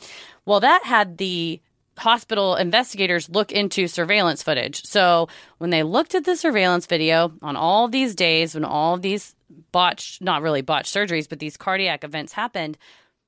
Well, 0.47 0.61
that 0.61 0.85
had 0.85 1.19
the 1.19 1.61
hospital 2.01 2.57
investigators 2.57 3.29
look 3.29 3.53
into 3.53 3.87
surveillance 3.87 4.43
footage. 4.43 4.83
So 4.85 5.29
when 5.59 5.69
they 5.69 5.83
looked 5.83 6.15
at 6.15 6.25
the 6.25 6.35
surveillance 6.35 6.87
video 6.87 7.33
on 7.43 7.57
all 7.57 7.89
these 7.89 8.15
days, 8.15 8.55
when 8.55 8.65
all 8.65 8.97
these 8.97 9.35
botched, 9.71 10.23
not 10.23 10.41
really 10.41 10.63
botched 10.63 10.95
surgeries, 10.95 11.29
but 11.29 11.41
these 11.41 11.59
cardiac 11.59 12.03
events 12.03 12.33
happened, 12.33 12.79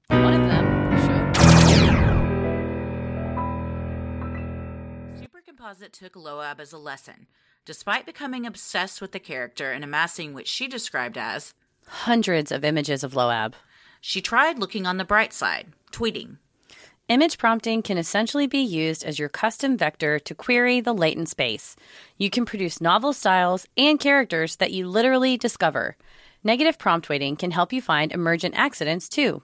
one 0.08 0.32
of 0.32 0.48
them 0.48 0.96
showed. 0.98 1.36
Supercomposite 5.20 5.92
took 5.92 6.14
Loab 6.14 6.58
as 6.58 6.72
a 6.72 6.78
lesson. 6.78 7.26
Despite 7.66 8.06
becoming 8.06 8.46
obsessed 8.46 9.02
with 9.02 9.12
the 9.12 9.20
character 9.20 9.70
and 9.70 9.84
amassing 9.84 10.32
what 10.32 10.48
she 10.48 10.66
described 10.66 11.18
as, 11.18 11.52
hundreds 11.86 12.50
of 12.50 12.64
images 12.64 13.04
of 13.04 13.12
Loab. 13.12 13.52
she 14.00 14.20
tried 14.22 14.58
looking 14.58 14.86
on 14.86 14.96
the 14.96 15.04
bright 15.04 15.32
side, 15.32 15.72
tweeting. 15.92 16.38
Image 17.12 17.36
prompting 17.36 17.82
can 17.82 17.98
essentially 17.98 18.46
be 18.46 18.62
used 18.62 19.04
as 19.04 19.18
your 19.18 19.28
custom 19.28 19.76
vector 19.76 20.18
to 20.20 20.34
query 20.34 20.80
the 20.80 20.94
latent 20.94 21.28
space. 21.28 21.76
You 22.16 22.30
can 22.30 22.46
produce 22.46 22.80
novel 22.80 23.12
styles 23.12 23.66
and 23.76 24.00
characters 24.00 24.56
that 24.56 24.72
you 24.72 24.88
literally 24.88 25.36
discover. 25.36 25.98
Negative 26.42 26.78
prompt 26.78 27.10
weighting 27.10 27.36
can 27.36 27.50
help 27.50 27.70
you 27.70 27.82
find 27.82 28.12
emergent 28.12 28.54
accidents 28.56 29.10
too. 29.10 29.42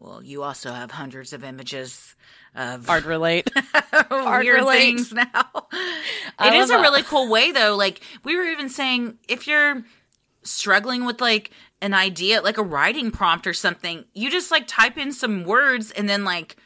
Well, 0.00 0.20
you 0.20 0.42
also 0.42 0.72
have 0.72 0.90
hundreds 0.90 1.32
of 1.32 1.44
images 1.44 2.16
of 2.56 2.90
Art 2.90 3.04
relate. 3.04 3.48
Art 4.10 4.44
weird 4.44 4.60
relate. 4.62 4.78
things 4.80 5.12
now. 5.12 5.26
I 6.40 6.48
It 6.48 6.54
is 6.54 6.70
a 6.70 6.72
that. 6.72 6.80
really 6.80 7.04
cool 7.04 7.30
way 7.30 7.52
though. 7.52 7.76
Like 7.76 8.00
we 8.24 8.34
were 8.36 8.46
even 8.46 8.68
saying 8.68 9.16
if 9.28 9.46
you're 9.46 9.84
struggling 10.42 11.04
with 11.04 11.20
like 11.20 11.52
an 11.80 11.94
idea, 11.94 12.42
like 12.42 12.58
a 12.58 12.62
writing 12.62 13.10
prompt 13.10 13.46
or 13.46 13.52
something, 13.52 14.04
you 14.14 14.30
just 14.30 14.50
like 14.50 14.66
type 14.66 14.98
in 14.98 15.12
some 15.12 15.44
words 15.44 15.90
and 15.92 16.08
then 16.08 16.24
like 16.24 16.56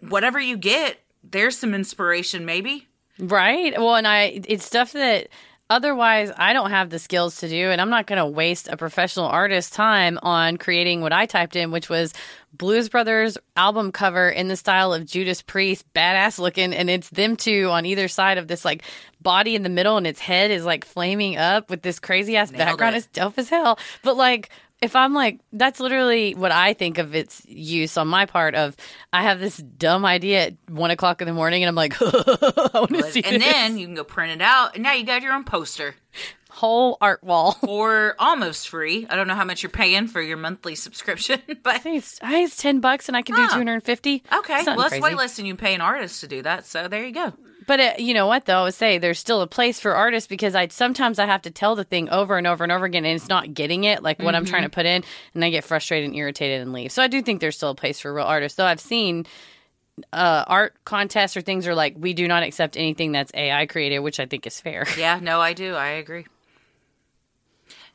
whatever 0.00 0.38
you 0.38 0.56
get, 0.56 0.98
there's 1.22 1.56
some 1.56 1.74
inspiration 1.74 2.44
maybe. 2.44 2.88
Right. 3.18 3.72
Well, 3.78 3.96
and 3.96 4.06
I 4.06 4.42
it's 4.46 4.64
stuff 4.64 4.92
that 4.92 5.28
otherwise 5.70 6.30
I 6.36 6.52
don't 6.52 6.70
have 6.70 6.90
the 6.90 6.98
skills 6.98 7.36
to 7.38 7.48
do 7.48 7.70
and 7.70 7.80
I'm 7.80 7.90
not 7.90 8.06
going 8.06 8.18
to 8.18 8.26
waste 8.26 8.68
a 8.68 8.76
professional 8.76 9.26
artist's 9.26 9.74
time 9.74 10.18
on 10.22 10.56
creating 10.56 11.00
what 11.00 11.12
I 11.12 11.26
typed 11.26 11.56
in 11.56 11.70
which 11.70 11.88
was 11.88 12.12
Blues 12.52 12.88
Brothers 12.88 13.38
album 13.56 13.92
cover 13.92 14.28
in 14.28 14.48
the 14.48 14.56
style 14.56 14.92
of 14.92 15.06
Judas 15.06 15.40
Priest, 15.40 15.90
badass 15.94 16.38
looking 16.38 16.74
and 16.74 16.90
it's 16.90 17.08
them 17.10 17.36
two 17.36 17.68
on 17.70 17.86
either 17.86 18.08
side 18.08 18.38
of 18.38 18.48
this 18.48 18.64
like 18.64 18.82
body 19.20 19.54
in 19.54 19.62
the 19.62 19.68
middle 19.68 19.96
and 19.96 20.06
its 20.06 20.20
head 20.20 20.50
is 20.50 20.64
like 20.64 20.84
flaming 20.84 21.36
up 21.36 21.70
with 21.70 21.82
this 21.82 21.98
crazy 21.98 22.36
ass 22.36 22.50
Nailed 22.50 22.58
background. 22.66 22.94
it. 22.94 22.98
It's 22.98 23.06
dope 23.06 23.38
as 23.38 23.48
hell. 23.48 23.78
But 24.02 24.16
like 24.16 24.50
if 24.82 24.96
I'm 24.96 25.14
like, 25.14 25.40
that's 25.52 25.80
literally 25.80 26.34
what 26.34 26.52
I 26.52 26.74
think 26.74 26.98
of 26.98 27.14
its 27.14 27.42
use 27.46 27.96
on 27.96 28.08
my 28.08 28.26
part. 28.26 28.54
Of 28.54 28.76
I 29.12 29.22
have 29.22 29.40
this 29.40 29.56
dumb 29.56 30.04
idea 30.04 30.48
at 30.48 30.54
one 30.68 30.90
o'clock 30.90 31.22
in 31.22 31.26
the 31.28 31.32
morning, 31.34 31.62
and 31.62 31.68
I'm 31.68 31.74
like, 31.74 31.94
I 32.02 32.70
want 32.74 32.90
to 32.90 33.02
see 33.10 33.22
and 33.22 33.40
this. 33.40 33.44
then 33.52 33.78
you 33.78 33.86
can 33.86 33.94
go 33.94 34.04
print 34.04 34.32
it 34.32 34.42
out 34.42 34.74
and 34.74 34.82
now 34.82 34.92
you 34.92 35.04
got 35.04 35.22
your 35.22 35.32
own 35.32 35.44
poster. 35.44 35.94
whole 36.50 36.98
art 37.00 37.24
wall. 37.24 37.56
Or 37.66 38.14
almost 38.18 38.68
free. 38.68 39.06
I 39.08 39.16
don't 39.16 39.26
know 39.28 39.34
how 39.34 39.44
much 39.44 39.62
you're 39.62 39.70
paying 39.70 40.06
for 40.06 40.20
your 40.20 40.36
monthly 40.36 40.74
subscription, 40.74 41.40
but 41.62 41.74
I 41.74 41.78
think 41.78 41.98
it's, 41.98 42.18
I 42.20 42.30
think 42.30 42.48
it's 42.48 42.56
ten 42.56 42.80
bucks, 42.80 43.08
and 43.08 43.16
I 43.16 43.22
can 43.22 43.36
do 43.36 43.46
two 43.46 43.52
hundred 43.54 43.74
and 43.74 43.84
fifty. 43.84 44.22
okay. 44.32 44.62
Well, 44.66 44.76
that's 44.88 45.00
way 45.00 45.14
less 45.14 45.36
than 45.36 45.46
you 45.46 45.54
pay 45.56 45.74
an 45.74 45.80
artist 45.80 46.20
to 46.20 46.28
do 46.28 46.42
that. 46.42 46.66
So 46.66 46.88
there 46.88 47.04
you 47.04 47.12
go. 47.12 47.32
But 47.66 47.80
uh 47.80 47.92
you 47.98 48.14
know 48.14 48.26
what 48.26 48.46
though? 48.46 48.60
I 48.60 48.62
would 48.64 48.74
say 48.74 48.98
there's 48.98 49.18
still 49.18 49.40
a 49.40 49.46
place 49.46 49.78
for 49.80 49.94
artists 49.94 50.26
because 50.26 50.54
I 50.54 50.68
sometimes 50.68 51.18
I 51.18 51.26
have 51.26 51.42
to 51.42 51.50
tell 51.50 51.74
the 51.74 51.84
thing 51.84 52.08
over 52.10 52.36
and 52.38 52.46
over 52.46 52.64
and 52.64 52.72
over 52.72 52.84
again, 52.84 53.04
and 53.04 53.14
it's 53.14 53.28
not 53.28 53.54
getting 53.54 53.84
it 53.84 54.02
like 54.02 54.20
what 54.22 54.34
I'm 54.34 54.44
trying 54.44 54.62
to 54.62 54.68
put 54.68 54.86
in, 54.86 55.04
and 55.34 55.44
I 55.44 55.50
get 55.50 55.64
frustrated 55.64 56.08
and 56.10 56.16
irritated 56.16 56.60
and 56.60 56.72
leave. 56.72 56.92
So 56.92 57.02
I 57.02 57.08
do 57.08 57.22
think 57.22 57.40
there's 57.40 57.56
still 57.56 57.70
a 57.70 57.74
place 57.74 58.00
for 58.00 58.12
real 58.12 58.24
artists. 58.24 58.56
Though 58.56 58.66
I've 58.66 58.80
seen 58.80 59.26
uh, 60.12 60.44
art 60.46 60.74
contests 60.84 61.36
or 61.36 61.40
things 61.42 61.66
are 61.66 61.74
like 61.74 61.94
we 61.98 62.14
do 62.14 62.26
not 62.26 62.42
accept 62.42 62.76
anything 62.76 63.12
that's 63.12 63.32
AI 63.34 63.66
created, 63.66 64.00
which 64.00 64.18
I 64.20 64.26
think 64.26 64.46
is 64.46 64.60
fair. 64.60 64.86
Yeah, 64.98 65.18
no, 65.20 65.40
I 65.40 65.52
do. 65.52 65.74
I 65.74 65.88
agree. 65.88 66.26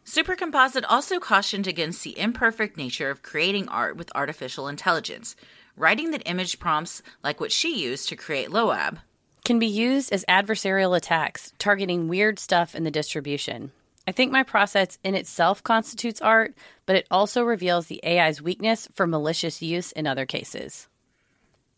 Supercomposite 0.06 0.86
also 0.88 1.20
cautioned 1.20 1.68
against 1.68 2.04
the 2.04 2.18
imperfect 2.18 2.78
nature 2.78 3.10
of 3.10 3.24
creating 3.24 3.68
art 3.68 3.98
with 3.98 4.10
artificial 4.16 4.68
intelligence, 4.68 5.36
writing 5.76 6.12
that 6.12 6.24
image 6.26 6.60
prompts 6.60 7.02
like 7.24 7.42
what 7.42 7.52
she 7.52 7.82
used 7.84 8.08
to 8.10 8.16
create 8.16 8.50
Loab. 8.50 9.00
Can 9.48 9.60
be 9.60 9.66
used 9.66 10.12
as 10.12 10.26
adversarial 10.28 10.98
attacks, 10.98 11.54
targeting 11.58 12.10
weird 12.10 12.38
stuff 12.38 12.76
in 12.76 12.84
the 12.84 12.92
distribution. 12.92 13.72
I 14.06 14.12
think 14.12 14.30
my 14.30 14.44
process 14.44 14.98
in 15.06 15.16
itself 15.16 15.64
constitutes 15.64 16.20
art, 16.20 16.54
but 16.86 16.98
it 16.98 17.08
also 17.10 17.44
reveals 17.44 17.88
the 17.88 18.04
AI's 18.04 18.42
weakness 18.42 18.90
for 18.94 19.08
malicious 19.08 19.62
use 19.62 19.94
in 19.94 20.06
other 20.06 20.26
cases. 20.26 20.90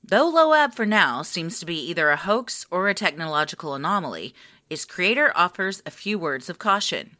Though 0.03 0.33
Loab 0.33 0.73
for 0.73 0.87
now 0.87 1.21
seems 1.21 1.59
to 1.59 1.67
be 1.67 1.79
either 1.91 2.09
a 2.09 2.17
hoax 2.17 2.65
or 2.71 2.89
a 2.89 2.95
technological 2.95 3.75
anomaly, 3.75 4.33
its 4.67 4.83
creator 4.83 5.31
offers 5.35 5.83
a 5.85 5.91
few 5.91 6.17
words 6.17 6.49
of 6.49 6.57
caution. 6.57 7.17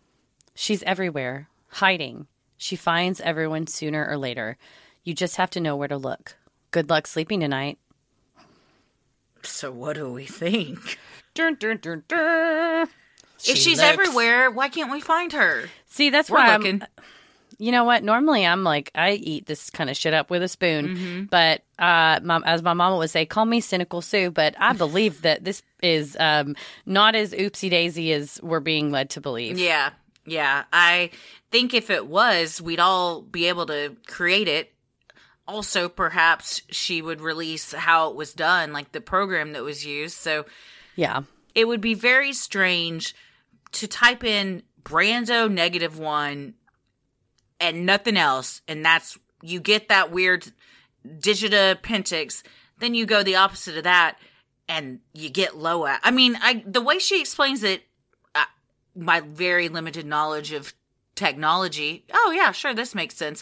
She's 0.56 0.82
everywhere, 0.82 1.48
hiding. 1.74 2.25
She 2.58 2.75
finds 2.75 3.22
everyone 3.22 3.68
sooner 3.68 4.03
or 4.10 4.18
later. 4.18 4.58
You 5.03 5.13
just 5.13 5.36
have 5.36 5.51
to 5.51 5.60
know 5.60 5.75
where 5.75 5.88
to 5.88 5.98
look. 5.98 6.38
Good 6.72 6.89
luck 6.89 7.06
sleeping 7.06 7.39
tonight. 7.39 7.77
So, 9.50 9.72
what 9.72 9.96
do 9.96 10.12
we 10.12 10.25
think? 10.25 10.98
Dun, 11.34 11.56
dun, 11.56 11.77
dun, 11.82 12.03
dun. 12.08 12.88
if 13.46 13.58
she's 13.58 13.77
looks- 13.77 13.82
everywhere, 13.82 14.50
why 14.51 14.70
can't 14.70 14.91
we 14.91 15.00
find 15.01 15.32
her? 15.34 15.70
See, 15.88 16.10
that's 16.10 16.29
We're 16.29 16.38
why 16.39 16.58
looking. 16.58 16.82
I'm. 16.82 16.88
You 17.62 17.74
know 17.74 17.84
what? 17.84 18.03
Normally, 18.03 18.46
I'm 18.46 18.63
like 18.63 18.89
I 18.96 19.12
eat 19.13 19.46
this 19.46 19.70
kind 19.70 19.89
of 19.89 19.98
shit 19.98 20.13
up 20.13 20.29
with 20.29 20.41
a 20.41 20.48
spoon, 20.48 20.88
Mm-hmm. 20.96 21.24
but 21.25 21.62
uh, 21.77 22.20
mom, 22.24 22.44
as 22.46 22.62
my 22.63 22.74
mama 22.74 22.96
would 22.98 23.10
say, 23.10 23.25
call 23.25 23.44
me 23.46 23.60
cynical 23.60 24.01
Sue. 24.01 24.32
But 24.32 24.56
I 24.58 24.72
believe 24.74 25.24
that 25.24 25.44
this 25.44 25.62
is 25.84 26.15
um, 26.22 26.56
not 26.86 27.15
as 27.15 27.34
oopsie 27.34 27.70
daisy 27.70 28.13
as 28.13 28.39
we're 28.41 28.62
being 28.62 28.91
led 28.91 29.10
to 29.12 29.22
believe. 29.22 29.60
Yeah, 29.60 29.89
yeah. 30.25 30.63
I 30.72 31.12
think 31.51 31.74
if 31.74 31.89
it 31.89 32.08
was, 32.08 32.62
we'd 32.62 32.79
all 32.79 33.22
be 33.22 33.48
able 33.50 33.65
to 33.65 33.94
create 34.08 34.48
it. 34.48 34.72
Also, 35.50 35.89
perhaps 35.89 36.62
she 36.70 37.01
would 37.01 37.22
release 37.22 37.74
how 37.74 38.12
it 38.12 38.15
was 38.15 38.36
done, 38.36 38.72
like 38.72 38.91
the 38.91 39.01
program 39.01 39.53
that 39.53 39.63
was 39.63 39.84
used. 39.84 40.15
So 40.15 40.46
yeah. 40.96 41.24
it 41.56 41.68
would 41.68 41.82
be 41.82 41.96
very 41.96 42.34
strange 42.34 43.15
to 43.72 43.88
type 43.88 44.24
in 44.24 44.62
Brando 44.84 45.51
negative 45.51 45.98
one 45.98 46.53
and 47.60 47.88
nothing 47.88 48.15
else, 48.15 48.62
and 48.68 48.86
that's 48.86 49.18
you 49.41 49.60
get 49.60 49.89
that 49.89 50.12
weird 50.12 50.46
digita 51.03 51.82
pentix. 51.82 52.44
Then 52.77 52.94
you 52.94 53.08
go 53.08 53.24
the 53.24 53.38
opposite 53.38 53.75
of 53.75 53.86
that, 53.86 54.20
and 54.68 55.00
you 55.13 55.32
get 55.32 55.58
Loa. 55.58 56.00
I 56.03 56.12
mean, 56.12 56.38
I 56.39 56.63
the 56.63 56.82
way 56.82 57.00
she 57.00 57.22
explains 57.22 57.63
it, 57.63 57.82
uh, 58.36 58.46
my 58.96 59.22
very 59.22 59.68
limited 59.68 60.06
knowledge 60.06 60.51
of 60.53 60.75
technology. 61.15 62.06
Oh 62.13 62.32
yeah, 62.36 62.51
sure, 62.51 62.75
this 62.75 62.94
makes 62.94 63.15
sense, 63.15 63.41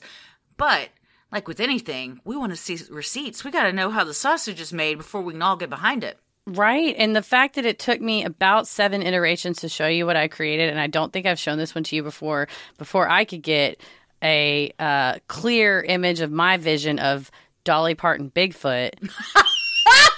but. 0.56 0.88
Like 1.32 1.48
with 1.48 1.60
anything, 1.60 2.22
we 2.24 2.38
want 2.38 2.52
to 2.52 2.56
see 2.56 2.78
receipts. 2.90 3.44
We 3.44 3.52
got 3.52 3.64
to 3.64 3.74
know 3.74 3.90
how 3.90 4.04
the 4.04 4.14
sausage 4.14 4.62
is 4.62 4.72
made 4.72 4.98
before 4.98 5.22
we 5.22 5.34
can 5.34 5.42
all 5.42 5.58
get 5.58 5.70
behind 5.70 6.04
it. 6.04 6.18
Right. 6.46 6.96
And 6.98 7.14
the 7.14 7.22
fact 7.22 7.56
that 7.56 7.66
it 7.66 7.80
took 7.80 8.00
me 8.00 8.24
about 8.24 8.68
seven 8.68 9.02
iterations 9.04 9.60
to 9.60 9.70
show 9.70 9.88
you 9.88 10.06
what 10.06 10.16
I 10.16 10.30
created, 10.30 10.70
and 10.70 10.80
I 10.80 10.88
don't 10.88 11.12
think 11.12 11.26
I've 11.26 11.40
shown 11.40 11.58
this 11.58 11.76
one 11.76 11.84
to 11.86 11.96
you 11.96 12.04
before, 12.04 12.48
before 12.78 13.10
I 13.10 13.26
could 13.26 13.42
get 13.42 13.82
a 14.24 14.72
uh, 14.80 15.16
clear 15.28 15.82
image 15.82 16.22
of 16.22 16.32
my 16.32 16.56
vision 16.56 17.00
of 17.00 17.30
Dolly 17.66 17.96
Parton 17.96 18.32
Bigfoot. 18.32 18.94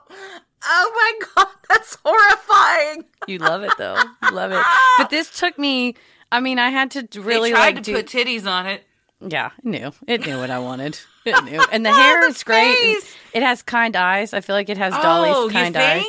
Oh 0.71 0.91
my 0.95 1.25
god, 1.35 1.47
that's 1.67 1.97
horrifying. 2.03 3.05
You 3.27 3.39
love 3.39 3.63
it 3.63 3.71
though. 3.77 3.97
You 4.23 4.31
love 4.31 4.51
it. 4.51 4.63
But 4.97 5.09
this 5.09 5.37
took 5.37 5.57
me. 5.57 5.95
I 6.31 6.39
mean, 6.39 6.59
I 6.59 6.69
had 6.69 6.91
to 6.91 7.07
really 7.21 7.49
they 7.49 7.55
tried 7.55 7.75
like 7.75 7.75
to 7.77 7.81
do. 7.81 7.93
put 7.95 8.05
titties 8.07 8.45
on 8.45 8.65
it. 8.67 8.83
yeah, 9.19 9.51
it 9.57 9.65
knew. 9.65 9.91
It 10.07 10.25
knew 10.25 10.37
what 10.37 10.49
I 10.51 10.59
wanted. 10.59 10.99
It 11.25 11.43
knew. 11.43 11.61
And 11.71 11.85
the 11.85 11.91
hair 11.93 12.21
the 12.21 12.27
is 12.27 12.43
great. 12.43 12.97
It 13.33 13.43
has 13.43 13.61
kind 13.63 13.95
eyes. 13.95 14.33
I 14.33 14.41
feel 14.41 14.55
like 14.55 14.69
it 14.69 14.77
has 14.77 14.93
Dolly's 14.93 15.33
oh, 15.35 15.49
kind 15.49 15.75
eyes. 15.75 16.03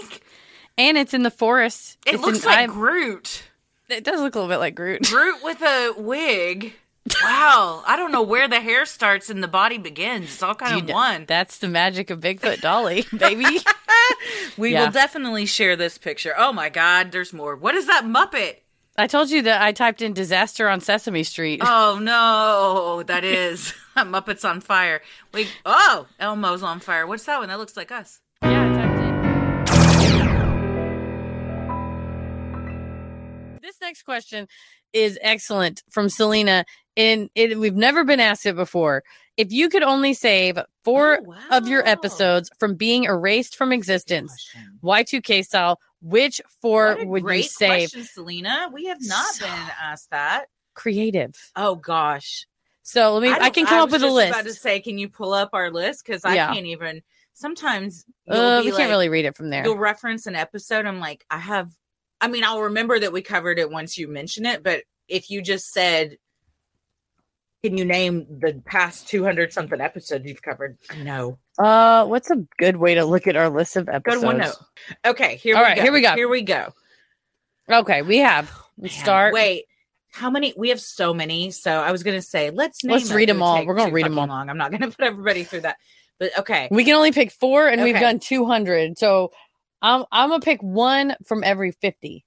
And 0.78 0.96
it's 0.98 1.12
in 1.14 1.22
the 1.22 1.30
forest. 1.30 1.98
It 2.06 2.14
It's 2.14 2.22
looks 2.22 2.40
in- 2.42 2.46
like 2.46 2.58
I'm- 2.58 2.70
Groot. 2.70 3.44
It 3.88 4.04
does 4.04 4.20
look 4.20 4.34
a 4.36 4.38
little 4.38 4.48
bit 4.52 4.58
like 4.60 4.74
Groot. 4.76 5.02
Groot 5.10 5.42
with 5.42 5.60
a 5.62 5.92
wig. 5.96 6.74
Wow. 7.24 7.82
I 7.86 7.96
don't 7.96 8.12
know 8.12 8.22
where 8.22 8.46
the 8.46 8.60
hair 8.60 8.86
starts 8.86 9.30
and 9.30 9.42
the 9.42 9.48
body 9.48 9.78
begins. 9.78 10.26
It's 10.26 10.42
all 10.44 10.54
kind 10.54 10.76
You 10.76 10.82
of 10.82 10.90
one. 10.90 11.24
That's 11.26 11.58
the 11.58 11.66
magic 11.66 12.08
of 12.10 12.20
Bigfoot 12.20 12.60
Dolly, 12.60 13.04
baby. 13.18 13.58
We 14.56 14.72
Yeah. 14.74 14.84
will 14.84 14.92
definitely 14.92 15.46
share 15.46 15.74
this 15.76 15.98
picture. 15.98 16.34
Oh 16.36 16.52
my 16.52 16.68
God, 16.68 17.10
there's 17.10 17.32
more. 17.32 17.56
What 17.56 17.74
is 17.74 17.86
that 17.86 18.04
Muppet? 18.04 18.56
I 18.98 19.06
told 19.06 19.30
you 19.30 19.42
that 19.42 19.62
I 19.62 19.72
typed 19.72 20.02
in 20.02 20.12
disaster 20.12 20.68
on 20.68 20.80
Sesame 20.80 21.22
Street. 21.22 21.60
Oh 21.64 21.98
no, 22.00 23.02
that 23.04 23.24
is 23.24 23.72
Muppets 23.96 24.48
on 24.48 24.60
fire. 24.60 25.00
Wait, 25.32 25.48
oh, 25.64 26.06
Elmo's 26.18 26.62
on 26.62 26.80
fire. 26.80 27.06
What's 27.06 27.24
that 27.24 27.38
one? 27.38 27.48
That 27.48 27.58
looks 27.58 27.76
like 27.76 27.90
us. 27.92 28.20
Yeah, 28.42 28.64
I 28.64 28.68
typed 28.76 29.00
in. 29.00 29.10
This 33.62 33.76
next 33.80 34.02
question 34.02 34.48
is 34.92 35.18
excellent 35.22 35.82
from 35.90 36.08
Selena. 36.08 36.64
And 36.96 37.30
it, 37.34 37.58
we've 37.58 37.76
never 37.76 38.04
been 38.04 38.20
asked 38.20 38.44
it 38.46 38.56
before. 38.56 39.02
If 39.36 39.52
you 39.52 39.68
could 39.68 39.82
only 39.84 40.12
save 40.12 40.58
four 40.84 41.20
Oh, 41.26 41.56
of 41.56 41.68
your 41.68 41.86
episodes 41.86 42.50
from 42.58 42.74
being 42.74 43.04
erased 43.04 43.56
from 43.56 43.72
existence, 43.72 44.32
Question. 44.82 45.22
Y2K 45.22 45.44
style, 45.44 45.78
which 46.02 46.40
four 46.62 46.96
would 47.04 47.22
you 47.24 47.42
save? 47.42 47.90
question, 47.90 48.04
Selena. 48.04 48.68
We 48.72 48.86
have 48.86 48.98
not 49.00 49.26
So- 49.34 49.46
been 49.46 49.70
asked 49.82 50.10
that. 50.10 50.46
Creative. 50.74 51.34
Oh 51.56 51.74
gosh, 51.74 52.46
So 52.82 53.14
let 53.14 53.22
me. 53.22 53.28
I, 53.30 53.38
don't- 53.38 53.54
can 53.54 53.66
come 53.66 53.80
up 53.80 53.90
was 53.90 54.00
with 54.02 54.10
a 54.10 54.12
list. 54.12 54.30
About 54.30 54.44
to 54.46 54.54
say, 54.54 54.80
can 54.80 54.98
you 54.98 55.08
pull 55.08 55.32
up 55.34 55.50
our 55.52 55.70
list? 55.70 56.04
Because 56.04 56.24
I 56.24 56.34
Yeah. 56.34 56.52
can't 56.54 56.66
even. 56.66 57.02
Sometimes 57.34 58.04
Uh, 58.28 58.60
we 58.64 58.70
like, 58.70 58.78
can't 58.78 58.90
really 58.90 59.08
read 59.08 59.24
it 59.24 59.36
from 59.36 59.50
there. 59.50 59.64
you'll 59.64 59.76
reference 59.78 60.26
an 60.26 60.36
episode. 60.36 60.86
I'm 60.86 61.00
like, 61.00 61.24
I 61.30 61.38
have. 61.38 61.70
I 62.20 62.28
mean, 62.28 62.44
I'll 62.44 62.62
remember 62.62 62.98
that 62.98 63.12
we 63.12 63.22
covered 63.22 63.58
it 63.58 63.70
once 63.70 63.96
you 63.96 64.06
mention 64.08 64.44
it, 64.46 64.62
but 64.62 64.82
if 65.08 65.30
you 65.30 65.40
just 65.42 65.72
said, 65.72 66.18
"Can 67.62 67.76
you 67.76 67.84
name 67.84 68.26
the 68.40 68.62
past 68.64 69.08
200 69.08 69.52
something 69.52 69.80
episodes 69.80 70.26
you've 70.26 70.42
covered?" 70.42 70.78
No. 70.98 71.38
Uh, 71.58 72.06
what's 72.06 72.30
a 72.30 72.44
good 72.58 72.76
way 72.76 72.94
to 72.94 73.04
look 73.04 73.26
at 73.26 73.36
our 73.36 73.50
list 73.50 73.76
of 73.76 73.88
episodes? 73.88 74.22
Good 74.22 74.26
one. 74.26 74.38
No. 74.38 74.52
Okay, 75.04 75.36
here 75.36 75.56
All 75.56 75.62
we 75.62 75.66
right, 75.68 75.76
go. 75.76 75.82
here 75.82 75.92
we 75.92 76.00
go. 76.00 76.14
Here 76.14 76.28
we 76.28 76.42
go. 76.42 76.72
Okay, 77.70 78.02
we 78.02 78.18
have. 78.18 78.50
Let's 78.78 78.96
Man, 78.96 79.04
start. 79.04 79.34
Wait, 79.34 79.64
how 80.12 80.30
many? 80.30 80.54
We 80.56 80.70
have 80.70 80.80
so 80.80 81.12
many. 81.14 81.50
So 81.50 81.70
I 81.70 81.92
was 81.92 82.02
gonna 82.02 82.22
say, 82.22 82.50
let's 82.50 82.82
name 82.82 82.94
Let's 82.94 83.10
it. 83.10 83.14
read 83.14 83.28
them 83.28 83.42
all. 83.42 83.64
We're 83.66 83.74
gonna 83.74 83.92
read 83.92 84.06
them 84.06 84.18
all. 84.18 84.26
Long. 84.26 84.48
I'm 84.48 84.56
not 84.58 84.70
gonna 84.72 84.90
put 84.90 85.04
everybody 85.04 85.44
through 85.44 85.62
that. 85.62 85.76
But 86.18 86.38
okay, 86.38 86.68
We 86.70 86.84
can 86.84 86.94
only 86.94 87.12
pick 87.12 87.30
four, 87.30 87.68
and 87.68 87.82
we've 87.82 87.98
done 87.98 88.18
two 88.20 88.44
hundred. 88.46 88.98
So 88.98 89.32
I'm 89.82 90.04
I'm 90.10 90.30
gonna 90.30 90.40
pick 90.40 90.62
one 90.62 91.14
from 91.26 91.44
every 91.44 91.72
fifty. 91.72 92.24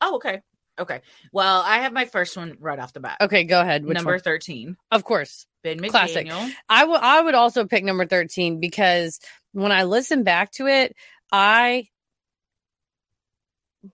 Oh, 0.00 0.16
okay. 0.16 0.42
Okay. 0.78 1.00
Well, 1.32 1.62
I 1.64 1.78
have 1.78 1.92
my 1.92 2.04
first 2.04 2.36
one 2.36 2.56
right 2.60 2.78
off 2.78 2.92
the 2.92 3.00
bat. 3.00 3.18
Okay, 3.20 3.44
go 3.44 3.60
ahead. 3.60 3.84
Which 3.84 3.94
Number 3.94 4.12
one? 4.12 4.20
13. 4.20 4.76
Of 4.90 5.04
course, 5.04 5.46
Ben 5.62 5.78
McDaniel. 5.78 5.90
Classic. 5.90 6.28
I 6.68 6.84
would 6.84 7.00
I 7.00 7.20
would 7.22 7.34
also 7.34 7.64
pick 7.66 7.84
number 7.84 8.06
thirteen 8.06 8.60
because 8.60 9.18
when 9.52 9.72
I 9.72 9.84
listen 9.84 10.22
back 10.22 10.52
to 10.52 10.66
it, 10.66 10.94
I 11.32 11.88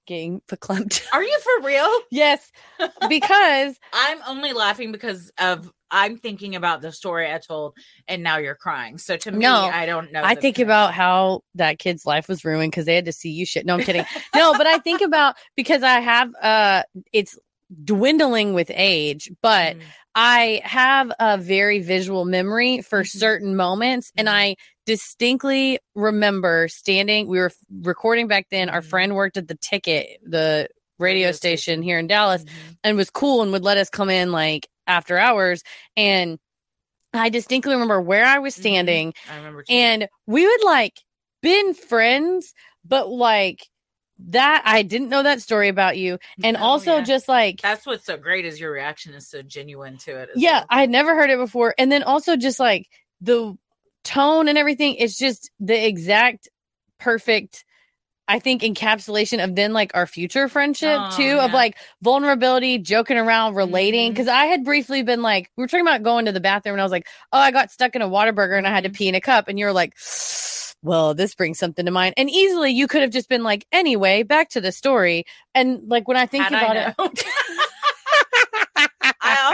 getting 0.07 0.41
verklempt. 0.49 1.03
Are 1.13 1.23
you 1.23 1.39
for 1.41 1.67
real? 1.67 2.01
yes, 2.11 2.51
because 3.09 3.79
I'm 3.93 4.19
only 4.27 4.53
laughing 4.53 4.93
because 4.93 5.31
of 5.39 5.73
I'm 5.93 6.17
thinking 6.17 6.57
about 6.57 6.81
the 6.81 6.91
story 6.91 7.31
I 7.31 7.39
told 7.39 7.77
and 8.09 8.23
now 8.23 8.39
you're 8.39 8.55
crying. 8.57 8.99
So 8.99 9.17
to 9.19 9.31
me, 9.31 9.39
No, 9.41 9.55
I 9.55 9.85
don't 9.87 10.11
know. 10.11 10.23
I 10.25 10.35
think 10.35 10.59
about 10.59 10.95
how 10.95 11.43
that 11.55 11.79
kid's 11.79 12.07
life 12.07 12.29
was 12.29 12.45
ruined 12.45 12.73
because 12.73 12.87
they 12.87 12.95
had 12.97 13.05
to 13.05 13.13
see 13.13 13.31
you 13.31 13.45
shit. 13.47 13.67
No, 13.67 13.75
I'm 13.75 13.81
kidding. 13.83 14.05
no, 14.35 14.55
but 14.57 14.67
I 14.67 14.79
think 14.79 15.03
about 15.03 15.37
because 15.55 15.83
I 15.83 16.01
have 16.01 16.35
uh 16.43 16.83
it's 17.13 17.39
dwindling 17.85 18.55
with 18.55 18.71
age, 18.75 19.31
but 19.43 19.77
Mm. 19.77 19.83
I 20.15 20.61
have 20.65 21.11
a 21.19 21.39
very 21.39 21.79
visual 21.79 22.25
memory 22.27 22.83
for 22.83 23.03
Mhm. 23.03 23.07
certain 23.09 23.57
moments, 23.57 24.13
and 24.17 24.29
Mhm. 24.29 24.33
I 24.33 24.57
distinctly 24.85 25.79
remember 25.95 26.69
standing. 26.69 27.27
We 27.29 27.39
were 27.39 27.47
f- 27.47 27.57
recording 27.83 28.29
back 28.29 28.47
then. 28.51 28.69
Our 28.69 28.83
Mhm. 28.83 28.87
friend 28.91 29.15
worked 29.15 29.37
at 29.39 29.49
the 29.49 29.55
ticket, 29.57 30.19
the 30.23 30.69
radio, 30.99 31.29
Radio 31.29 31.33
station, 31.33 31.59
station. 31.59 31.83
here 31.83 31.99
in 31.99 32.07
Dallas, 32.07 32.45
and 32.85 32.97
was 32.97 33.09
cool 33.11 33.43
and 33.43 33.53
would 33.53 33.65
let 33.65 33.79
us 33.79 33.89
come 33.89 34.11
in 34.11 34.33
like 34.33 34.69
after 34.87 35.19
hours. 35.19 35.63
And 35.97 36.39
I 37.15 37.29
distinctly 37.29 37.73
remember 37.73 38.01
where 38.01 38.25
I 38.25 38.39
was 38.39 38.55
Mhm. 38.55 38.59
standing, 38.59 39.15
I 39.31 39.37
remember 39.37 39.63
too. 39.63 39.73
and 39.75 40.09
we 40.27 40.47
would 40.47 40.65
like 40.65 41.01
been 41.43 41.75
friends, 41.75 42.55
but 42.85 43.09
like 43.11 43.69
that 44.29 44.63
I 44.65 44.83
didn't 44.83 45.09
know 45.09 45.23
that 45.23 45.43
story 45.43 45.69
about 45.69 45.97
you, 45.99 46.19
and 46.45 46.57
Oh, 46.57 46.61
also 46.61 46.97
yeah. 46.97 47.01
just 47.03 47.29
like 47.29 47.61
that's 47.61 47.85
what's 47.87 48.05
so 48.07 48.17
great 48.17 48.45
is 48.45 48.61
your 48.61 48.71
reaction 48.71 49.15
is 49.15 49.29
so 49.29 49.43
genuine 49.43 49.97
to 49.99 50.17
it. 50.23 50.31
yeah 50.37 50.59
well. 50.59 50.67
i 50.71 50.81
had 50.81 50.91
never 50.91 51.15
heard 51.15 51.31
it 51.31 51.39
before 51.39 51.75
and 51.79 51.91
then 51.91 52.03
also 52.03 52.37
just 52.37 52.61
like 52.61 52.89
the 53.21 53.57
tone 54.05 54.49
and 54.49 54.57
everything 54.59 54.95
it's 54.97 55.19
just 55.19 55.51
the 55.61 55.87
exact 55.87 56.49
perfect 56.99 57.65
i 58.33 58.39
think 58.39 58.63
encapsulation 58.63 59.43
of 59.45 59.55
then 59.55 59.73
like 59.73 59.91
our 59.95 60.07
future 60.07 60.49
friendship 60.49 60.99
Oh, 61.01 61.17
too 61.17 61.39
of 61.39 61.53
like 61.53 61.77
vulnerability 62.03 62.79
joking 62.79 63.19
around 63.19 63.55
relating. 63.55 64.11
Mhm. 64.11 64.15
because 64.15 64.29
i 64.29 64.47
had 64.47 64.65
briefly 64.65 65.03
been 65.03 65.23
like 65.23 65.51
we 65.57 65.63
were 65.63 65.69
talking 65.69 65.87
about 65.87 66.03
going 66.03 66.25
to 66.25 66.33
the 66.33 66.41
bathroom 66.41 66.75
and 66.75 66.81
i 66.81 66.85
was 66.85 66.93
like 66.93 67.07
oh 67.33 67.39
i 67.39 67.51
got 67.51 67.71
stuck 67.71 67.95
in 67.95 68.03
a 68.03 68.09
Whataburger 68.09 68.57
and 68.59 68.67
i 68.67 68.71
had 68.71 68.85
to 68.85 68.91
Mhm. 68.91 68.95
pee 68.95 69.09
in 69.09 69.15
a 69.15 69.21
cup. 69.21 69.49
And 69.49 69.59
you 69.59 69.67
were 69.67 69.73
like 69.73 69.93
well 70.83 71.15
this 71.15 71.35
brings 71.35 71.59
something 71.59 71.85
to 71.87 71.93
mind. 71.93 72.15
And 72.17 72.29
easily 72.29 72.71
you 72.73 72.89
could 72.89 73.03
have 73.03 73.11
just 73.13 73.29
been 73.29 73.45
like 73.45 73.67
anyway 73.71 74.23
back 74.25 74.49
to 74.51 74.61
the 74.61 74.73
story. 74.73 75.25
And 75.55 75.83
like 75.89 76.09
when 76.09 76.17
i 76.17 76.27
think 76.27 76.49
about 76.49 76.77
I 76.77 76.95
it 76.99 77.25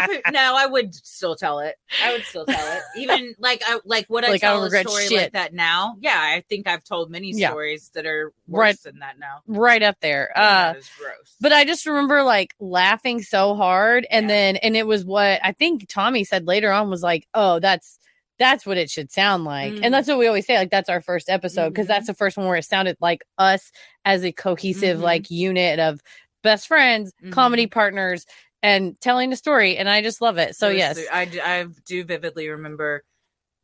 No, 0.32 0.54
I 0.56 0.66
would 0.66 0.94
still 0.94 1.36
tell 1.36 1.60
it. 1.60 1.76
I 2.04 2.12
would 2.12 2.24
still 2.24 2.44
tell 2.46 2.76
it. 2.76 2.82
Even 2.98 3.34
like 3.38 3.62
I 3.66 3.80
like 3.84 4.08
would 4.10 4.24
I 4.24 4.30
Like, 4.30 4.40
tell 4.40 4.60
don't 4.60 4.74
a 4.74 4.80
story 4.88 5.06
shit. 5.06 5.16
like 5.22 5.32
that 5.32 5.54
now? 5.54 5.96
Yeah, 6.00 6.18
I 6.18 6.42
think 6.48 6.66
I've 6.66 6.84
told 6.84 7.10
many 7.10 7.30
Yeah. 7.32 7.48
stories 7.50 7.90
that 7.94 8.06
are 8.06 8.32
worse 8.46 8.62
Right. 8.62 8.78
than 8.82 8.98
that 9.00 9.18
now. 9.18 9.42
right 9.46 9.82
up 9.82 9.96
there 10.00 10.30
uh 10.36 10.72
that 10.72 10.76
is 10.78 10.90
gross. 10.98 11.36
But 11.40 11.52
I 11.52 11.64
just 11.64 11.86
remember 11.86 12.22
like 12.22 12.54
laughing 12.58 13.22
so 13.22 13.54
hard 13.54 14.06
and 14.10 14.24
Yeah. 14.24 14.28
then 14.28 14.56
and 14.56 14.76
it 14.76 14.86
was 14.86 15.04
what 15.04 15.40
I 15.44 15.52
think 15.52 15.88
Tommy 15.88 16.24
said 16.24 16.46
later 16.46 16.70
on 16.72 16.90
was 16.90 17.02
like, 17.02 17.26
"Oh, 17.34 17.58
that's 17.60 17.98
that's 18.38 18.64
what 18.64 18.76
it 18.78 18.88
should 18.90 19.10
sound 19.10 19.44
like." 19.44 19.72
Mm. 19.72 19.80
And 19.84 19.94
that's 19.94 20.06
what 20.08 20.18
we 20.18 20.26
always 20.28 20.46
say 20.46 20.56
like 20.58 20.70
that's 20.70 20.88
our 20.88 21.00
first 21.00 21.28
episode 21.28 21.70
because 21.70 21.86
Mhm. 21.86 21.88
that's 21.88 22.06
the 22.06 22.14
first 22.14 22.36
one 22.36 22.46
where 22.46 22.56
it 22.56 22.64
sounded 22.64 22.96
like 23.00 23.24
us 23.38 23.70
as 24.04 24.24
a 24.24 24.32
cohesive 24.32 24.98
Mhm. 24.98 25.02
like 25.02 25.30
unit 25.30 25.78
of 25.80 26.00
best 26.42 26.68
friends, 26.68 27.12
comedy 27.32 27.66
partners 27.66 28.24
and 28.62 29.00
telling 29.00 29.32
a 29.32 29.36
story 29.36 29.76
and 29.76 29.88
I 29.88 30.02
just 30.02 30.20
love 30.20 30.38
it. 30.38 30.56
So 30.56 30.68
yes. 30.68 30.98
I 31.12 31.24
do, 31.26 31.40
I 31.40 31.66
do 31.86 32.04
vividly 32.04 32.48
remember 32.48 33.04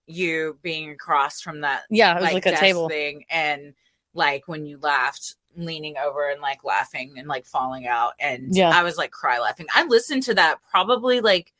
you 0.06 0.58
being 0.62 0.90
across 0.90 1.40
from 1.40 1.62
that 1.62 1.82
yeah, 1.90 2.16
it 2.16 2.20
was 2.22 2.32
like, 2.32 2.46
a 2.46 2.50
desk 2.50 2.60
table. 2.62 2.88
thing 2.88 3.24
and 3.30 3.72
like 4.12 4.46
when 4.46 4.66
you 4.66 4.78
laughed 4.82 5.34
leaning 5.56 5.96
over 5.96 6.28
and 6.28 6.42
like 6.42 6.62
laughing 6.62 7.14
and 7.16 7.26
like 7.26 7.46
falling 7.46 7.86
out 7.86 8.12
and 8.20 8.54
Yeah. 8.54 8.68
i 8.70 8.82
was 8.82 8.98
like 8.98 9.12
cry 9.12 9.38
laughing 9.38 9.66
i 9.74 9.84
listened 9.84 10.24
to 10.24 10.34
that 10.34 10.58
probably 10.70 11.20
like 11.22 11.52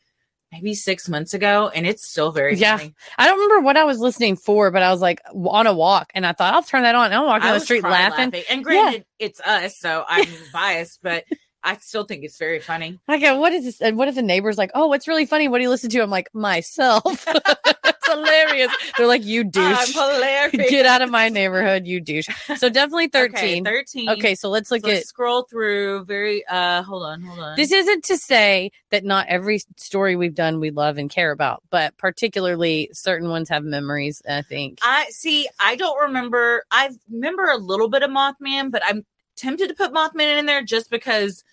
maybe 0.52 0.74
six 0.74 1.08
months 1.08 1.32
ago 1.32 1.70
and 1.74 1.86
it's 1.86 2.06
still 2.06 2.32
very 2.32 2.54
Yeah. 2.56 2.76
funny 2.76 2.94
I 3.16 3.26
don't 3.26 3.40
remember 3.40 3.64
what 3.64 3.76
I 3.76 3.84
was 3.84 3.98
listening 3.98 4.36
for, 4.36 4.70
but 4.70 4.82
I 4.82 4.90
was 4.92 5.00
like 5.00 5.20
on 5.32 5.66
a 5.66 5.72
walk 5.74 6.12
and 6.14 6.24
I 6.26 6.32
thought 6.32 6.54
I'll 6.54 6.62
turn 6.62 6.82
that 6.82 6.94
on. 6.94 7.12
I'm 7.12 7.24
walking 7.24 7.44
I 7.44 7.46
down 7.52 7.58
the 7.58 7.64
street 7.64 7.80
cry 7.80 7.90
laughing. 8.08 8.42
and 8.50 8.62
granted 8.62 9.04
it's 9.18 9.40
us 9.40 9.78
so 9.78 10.04
i'm 10.06 10.26
biased 10.52 11.00
but 11.02 11.24
i 11.64 11.76
still 11.78 12.04
think 12.04 12.22
it's 12.24 12.38
very 12.38 12.60
funny 12.60 12.98
I 13.08 13.18
go, 13.18 13.38
what 13.38 13.52
is 13.52 13.64
this? 13.64 13.80
And 13.80 13.96
what 13.96 14.08
if 14.08 14.14
the 14.14 14.22
neighbor's 14.22 14.58
like, 14.58 14.70
oh, 14.74 14.86
what's 14.86 15.06
really 15.06 15.26
funny? 15.26 15.46
What 15.46 15.58
do 15.58 15.62
you 15.62 15.70
listen 15.70 15.90
to? 15.90 16.00
I'm 16.02 16.10
like, 16.10 16.28
myself. 16.34 17.04
it's 17.28 18.08
hilarious. 18.08 18.72
They're 18.96 19.06
like, 19.06 19.24
you 19.24 19.44
douche. 19.44 19.94
i'm 19.96 20.14
hilarious 20.14 20.70
Get 20.70 20.86
out 20.86 21.02
of 21.02 21.10
my 21.10 21.28
neighborhood, 21.28 21.86
you 21.86 22.00
douche. 22.00 22.28
So 22.56 22.68
definitely 22.68 23.08
13. 23.08 23.34
okay, 23.34 23.60
13 23.62 24.08
Okay, 24.10 24.34
so 24.34 24.48
let's 24.48 24.70
look 24.70 24.82
so 24.82 24.88
at 24.88 24.94
let's 24.94 25.08
scroll 25.08 25.42
through 25.42 26.04
very 26.04 26.44
uh 26.46 26.82
hold 26.82 27.04
on 27.04 27.22
hold 27.22 27.38
on 27.38 27.56
this 27.56 27.72
isn't 27.72 28.04
to 28.04 28.16
say 28.16 28.70
that 28.90 29.04
not 29.04 29.26
every 29.28 29.60
story 29.76 30.16
we've 30.16 30.34
done 30.34 30.60
we 30.60 30.70
love 30.70 30.98
and 30.98 31.10
care 31.10 31.30
about, 31.30 31.62
but 31.70 31.96
particularly 31.98 32.88
certain 32.92 33.28
ones 33.28 33.48
have 33.48 33.64
memories, 33.64 34.22
I 34.28 34.42
think. 34.42 34.78
I 34.82 35.06
see. 35.10 35.48
I 35.60 35.76
don't 35.76 36.00
remember. 36.00 36.64
I 36.70 36.90
remember 37.10 37.44
a 37.46 37.58
little 37.58 37.88
bit 37.88 38.02
of 38.02 38.10
Mothman, 38.10 38.70
but 38.70 38.82
I'm 38.84 39.04
tempted 39.36 39.68
to 39.68 39.74
put 39.74 39.92
Mothman 39.92 40.38
in 40.38 40.46
there 40.46 40.62
just 40.62 40.90
because 40.90 41.44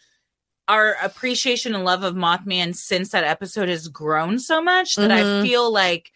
our 0.72 0.96
appreciation 1.04 1.76
and 1.76 1.84
love 1.84 2.04
of 2.04 2.16
Mothman 2.16 2.74
since 2.76 3.10
that 3.10 3.26
episode 3.26 3.68
has 3.68 3.90
grown 3.90 4.40
so 4.40 4.62
much 4.62 4.96
that 4.96 5.12
I 5.12 5.22
Mhm. 5.22 5.42
feel 5.44 5.72
like 5.72 6.12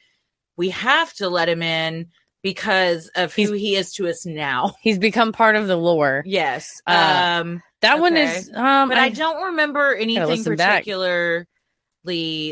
we 0.56 0.70
have 0.70 1.14
to 1.16 1.28
let 1.30 1.50
him 1.50 1.62
in 1.62 2.08
because 2.42 3.10
of 3.16 3.34
who 3.34 3.52
he 3.52 3.76
is 3.76 3.92
to 3.96 4.08
us 4.08 4.26
now. 4.26 4.76
He's 4.82 4.98
become 4.98 5.34
part 5.34 5.56
of 5.58 5.68
the 5.68 5.76
lore. 5.76 6.24
Yes. 6.26 6.82
Uh, 6.88 7.42
um, 7.42 7.62
That 7.82 8.00
one 8.00 8.16
is 8.16 8.50
um 8.54 8.88
but 8.90 8.98
I, 8.98 9.06
I, 9.06 9.10
don't 9.10 9.44
remember 9.48 9.94
anything 9.94 10.26
listen 10.26 10.56
back. 10.56 10.86
particularly 10.86 11.46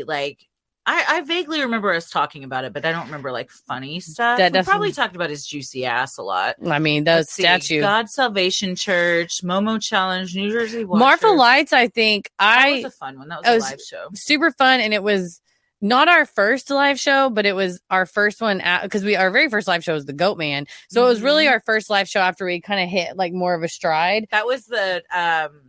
like 0.06 0.46
I, 0.86 1.04
I 1.08 1.20
vaguely 1.22 1.62
remember 1.62 1.92
us 1.94 2.10
talking 2.10 2.44
about 2.44 2.64
it, 2.64 2.72
but 2.72 2.84
I 2.84 2.92
don't 2.92 3.06
remember 3.06 3.32
like 3.32 3.50
funny 3.50 4.00
stuff. 4.00 4.38
That 4.38 4.52
we 4.52 4.62
probably 4.62 4.92
talked 4.92 5.16
about 5.16 5.30
his 5.30 5.46
juicy 5.46 5.86
ass 5.86 6.18
a 6.18 6.22
lot. 6.22 6.56
I 6.66 6.78
mean, 6.78 7.04
the 7.04 7.22
statue. 7.22 7.80
God 7.80 8.10
Salvation 8.10 8.76
Church, 8.76 9.42
Momo 9.42 9.80
Challenge, 9.80 10.34
New 10.36 10.50
Jersey. 10.52 10.84
Marfa 10.84 11.28
Lights, 11.28 11.72
I 11.72 11.88
think 11.88 12.30
That 12.38 12.58
I 12.66 12.72
was 12.72 12.84
a 12.84 12.90
fun 12.90 13.18
one. 13.18 13.28
That 13.28 13.40
was 13.40 13.48
I 13.48 13.52
a 13.52 13.54
was- 13.54 13.70
live 13.70 13.80
show. 13.80 14.08
super 14.14 14.50
fun 14.50 14.80
and 14.80 14.92
it 14.92 15.02
was 15.02 15.40
not 15.80 16.08
our 16.08 16.24
first 16.24 16.70
live 16.70 16.98
show 16.98 17.28
but 17.28 17.44
it 17.44 17.54
was 17.54 17.78
our 17.90 18.06
first 18.06 18.40
one 18.40 18.62
because 18.82 19.04
we 19.04 19.16
our 19.16 19.30
very 19.30 19.50
first 19.50 19.68
live 19.68 19.84
show 19.84 19.92
was 19.92 20.06
the 20.06 20.14
goat 20.14 20.38
man 20.38 20.66
so 20.88 21.04
it 21.04 21.08
was 21.08 21.20
really 21.20 21.44
Mhm. 21.44 21.50
our 21.50 21.60
first 21.60 21.90
live 21.90 22.08
show 22.08 22.20
after 22.20 22.46
we 22.46 22.60
kind 22.62 22.82
of 22.82 22.88
hit 22.88 23.16
like 23.18 23.34
more 23.34 23.52
of 23.54 23.62
a 23.62 23.68
stride 23.68 24.26
That 24.30 24.46
was 24.46 24.64
the 24.64 25.02
um 25.14 25.60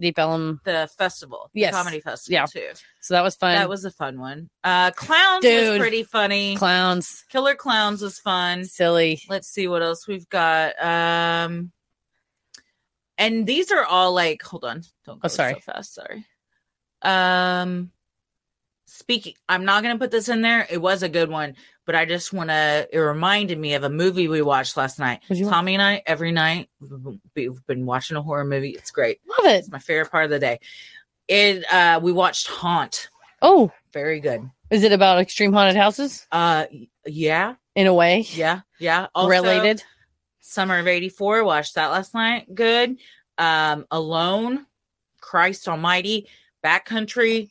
deep 0.00 0.18
ellum 0.18 0.60
the 0.64 0.88
festival, 0.98 1.50
the 1.54 1.60
Yes. 1.60 1.74
comedy 1.74 2.00
festival 2.00 2.32
Yeah. 2.34 2.46
too. 2.46 2.68
so 3.00 3.14
that 3.14 3.22
was 3.22 3.36
fun 3.36 3.54
That 3.54 3.68
was 3.68 3.84
a 3.84 3.90
fun 3.90 4.18
one. 4.18 4.48
Uh 4.64 4.90
Clowns 4.92 5.44
was 5.44 5.78
pretty 5.78 6.02
funny. 6.04 6.56
clowns 6.56 7.24
Killer 7.28 7.54
Clowns 7.54 8.02
was 8.02 8.18
fun. 8.18 8.64
silly 8.64 9.20
Let's 9.28 9.48
see 9.48 9.68
what 9.68 9.82
else 9.82 10.08
we've 10.08 10.28
got. 10.28 10.74
Um 10.82 11.72
and 13.18 13.46
these 13.46 13.70
are 13.70 13.84
all 13.84 14.12
like 14.14 14.42
hold 14.42 14.64
on, 14.64 14.82
don't 15.04 15.20
go 15.20 15.26
Oh, 15.26 15.28
sorry. 15.28 15.54
so 15.54 15.60
fast, 15.60 15.94
sorry. 15.94 16.24
Um 17.02 17.92
speaking 18.90 19.34
I'm 19.48 19.64
not 19.64 19.82
gonna 19.82 19.98
put 19.98 20.10
this 20.10 20.28
in 20.28 20.42
there. 20.42 20.66
It 20.70 20.78
was 20.82 21.02
a 21.02 21.08
good 21.08 21.30
one, 21.30 21.54
but 21.86 21.94
I 21.94 22.04
just 22.04 22.32
wanna 22.32 22.86
it 22.92 22.98
reminded 22.98 23.58
me 23.58 23.74
of 23.74 23.84
a 23.84 23.90
movie 23.90 24.28
we 24.28 24.42
watched 24.42 24.76
last 24.76 24.98
night. 24.98 25.20
Tommy 25.28 25.74
and 25.74 25.82
I 25.82 26.02
every 26.06 26.32
night 26.32 26.68
we've 27.34 27.66
been 27.66 27.86
watching 27.86 28.16
a 28.16 28.22
horror 28.22 28.44
movie. 28.44 28.70
It's 28.70 28.90
great. 28.90 29.20
love 29.38 29.52
it 29.52 29.58
It's 29.58 29.70
my 29.70 29.78
favorite 29.78 30.10
part 30.10 30.24
of 30.24 30.30
the 30.30 30.38
day. 30.38 30.58
It 31.28 31.64
uh 31.72 32.00
we 32.02 32.12
watched 32.12 32.48
Haunt. 32.48 33.08
oh 33.42 33.70
Very 33.92 34.20
good. 34.20 34.48
is 34.70 34.82
it 34.82 34.92
about 34.92 35.20
extreme 35.20 35.52
haunted 35.52 35.76
houses 35.76 36.26
Uh 36.32 36.66
yeah, 37.06 37.54
in 37.74 37.86
a 37.86 37.94
way 37.94 38.26
yeah, 38.32 38.60
yeah. 38.78 39.06
Also, 39.14 39.30
related 39.30 39.82
Summer 40.42 40.78
of 40.80 40.88
84, 40.88 41.44
watched 41.44 41.76
that 41.76 41.92
last 41.92 42.12
night. 42.12 42.52
Good. 42.52 42.96
Um, 43.38 43.86
Alone, 43.92 44.66
Christ 45.20 45.68
Almighty, 45.68 46.26
Backcountry, 46.64 47.50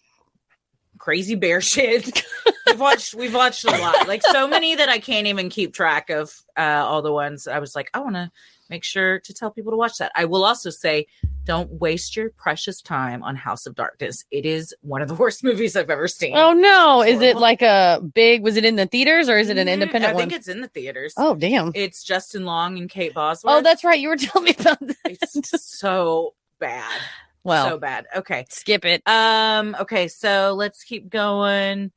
Crazy 0.98 1.36
Bear 1.36 1.62
shit. 1.62 2.24
we've 2.68 2.80
watched 2.80 3.14
we've 3.16 3.34
watched 3.34 3.64
a 3.64 3.72
lot. 3.72 4.08
Like 4.08 4.22
so 4.24 4.48
many 4.48 4.76
that 4.76 4.90
I 4.90 5.00
can't 5.00 5.28
even 5.28 5.50
keep 5.50 5.74
track 5.74 6.10
of 6.10 6.34
uh 6.58 6.84
all 6.86 7.02
the 7.02 7.12
ones. 7.14 7.48
I 7.48 7.60
was 7.60 7.76
like, 7.76 7.90
I 7.94 8.00
want 8.00 8.16
to 8.16 8.32
make 8.70 8.84
sure 8.84 9.20
to 9.22 9.34
tell 9.34 9.50
people 9.50 9.72
to 9.72 9.78
watch 9.78 9.94
that. 10.00 10.12
I 10.16 10.26
will 10.26 10.44
also 10.46 10.70
say 10.70 11.08
don't 11.46 11.72
waste 11.82 12.16
your 12.16 12.30
precious 12.32 12.82
time 12.82 13.24
on 13.24 13.36
House 13.36 13.66
of 13.66 13.74
Darkness. 13.74 14.26
It 14.30 14.46
is 14.46 14.76
one 14.82 15.02
of 15.02 15.08
the 15.08 15.16
worst 15.24 15.44
movies 15.44 15.76
I've 15.76 15.90
ever 15.90 16.08
seen. 16.08 16.36
oh 16.36 16.54
no 16.54 17.02
is 17.02 17.22
it 17.22 17.38
like 17.38 17.62
a 17.62 18.02
big 18.14 18.44
was 18.44 18.58
it 18.58 18.66
in 18.66 18.76
the 18.76 18.86
theaters 18.86 19.30
or 19.30 19.38
is 19.38 19.50
it 19.50 19.58
an 19.58 19.68
Mhm. 19.68 19.74
independent 19.74 20.12
I 20.12 20.14
one? 20.14 20.22
think 20.24 20.34
it's 20.34 20.48
in 20.50 20.62
the 20.62 20.68
theaters. 20.68 21.14
oh 21.18 21.34
damn 21.36 21.72
It's 21.76 22.04
Justin 22.04 22.46
Long 22.46 22.78
and 22.78 22.90
Kate 22.90 23.14
Bosworth. 23.14 23.54
oh 23.56 23.62
that's 23.62 23.84
right 23.84 24.00
you 24.00 24.10
were 24.10 24.18
telling 24.18 24.46
me 24.46 24.56
about 24.60 24.80
that 24.82 24.96
it's 25.06 25.64
so 25.66 26.36
bad. 26.60 27.00
Well 27.44 27.70
so 27.70 27.78
bad. 27.78 28.06
Okay. 28.16 28.46
skip 28.50 28.86
it 28.86 29.02
Um, 29.06 29.76
okay, 29.80 30.08
so 30.08 30.54
let's 30.56 30.84
keep 30.84 31.10
going. 31.10 31.92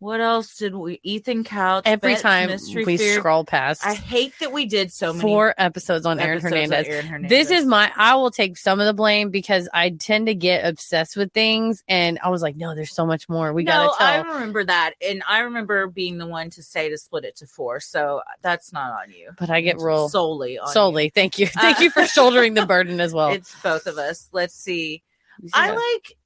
What 0.00 0.20
else 0.20 0.56
did 0.56 0.76
we 0.76 1.00
Ethan 1.02 1.42
Couch? 1.42 1.82
every 1.84 2.12
Bet's 2.12 2.22
time 2.22 2.50
Mystery 2.50 2.84
we 2.84 2.96
Theater. 2.96 3.18
scroll 3.18 3.44
past 3.44 3.84
I 3.84 3.94
hate 3.94 4.32
that 4.38 4.52
we 4.52 4.64
did 4.64 4.92
so 4.92 5.12
many 5.12 5.22
four 5.22 5.54
episodes 5.58 6.06
on 6.06 6.20
Aaron 6.20 6.38
episodes 6.38 6.52
of 6.52 6.52
Hernandez. 6.70 6.86
Aaron 6.88 7.06
Hernandez. 7.06 7.28
This 7.30 7.50
is 7.50 7.66
my 7.66 7.90
I 7.96 8.14
will 8.14 8.30
take 8.30 8.56
some 8.56 8.78
of 8.78 8.86
the 8.86 8.94
blame 8.94 9.30
because 9.30 9.68
I 9.74 9.90
tend 9.90 10.26
to 10.28 10.34
get 10.36 10.64
obsessed 10.64 11.16
with 11.16 11.32
things 11.32 11.82
and 11.88 12.18
I 12.22 12.28
was 12.28 12.42
like, 12.42 12.54
no, 12.54 12.76
there's 12.76 12.92
so 12.94 13.06
much 13.06 13.28
more. 13.28 13.52
We 13.52 13.64
no, 13.64 13.72
gotta 13.72 13.98
tell. 13.98 14.06
I 14.06 14.34
remember 14.34 14.62
that, 14.64 14.92
and 15.04 15.22
I 15.28 15.40
remember 15.40 15.88
being 15.88 16.18
the 16.18 16.26
one 16.28 16.50
to 16.50 16.62
say 16.62 16.88
to 16.88 16.96
split 16.96 17.24
it 17.24 17.34
to 17.38 17.46
four. 17.48 17.80
So 17.80 18.22
that's 18.40 18.72
not 18.72 18.92
on 19.02 19.10
you. 19.10 19.32
but 19.36 19.50
I 19.50 19.60
get 19.62 19.78
real 19.80 20.08
solely 20.08 20.58
on 20.60 20.68
you. 20.68 20.72
solely. 20.74 21.08
Thank 21.08 21.40
you. 21.40 21.46
Thank 21.48 21.78
Uh, 21.80 21.82
you 21.82 21.90
for 21.90 22.06
shouldering 22.06 22.54
the 22.54 22.66
burden 22.66 23.00
as 23.00 23.12
well. 23.12 23.30
It's 23.32 23.52
both 23.62 23.86
of 23.88 23.98
us. 23.98 24.28
Let's 24.32 24.54
see. 24.54 25.02
See 25.42 25.50
I 25.54 25.68
that? 25.68 25.74
like 25.76 26.16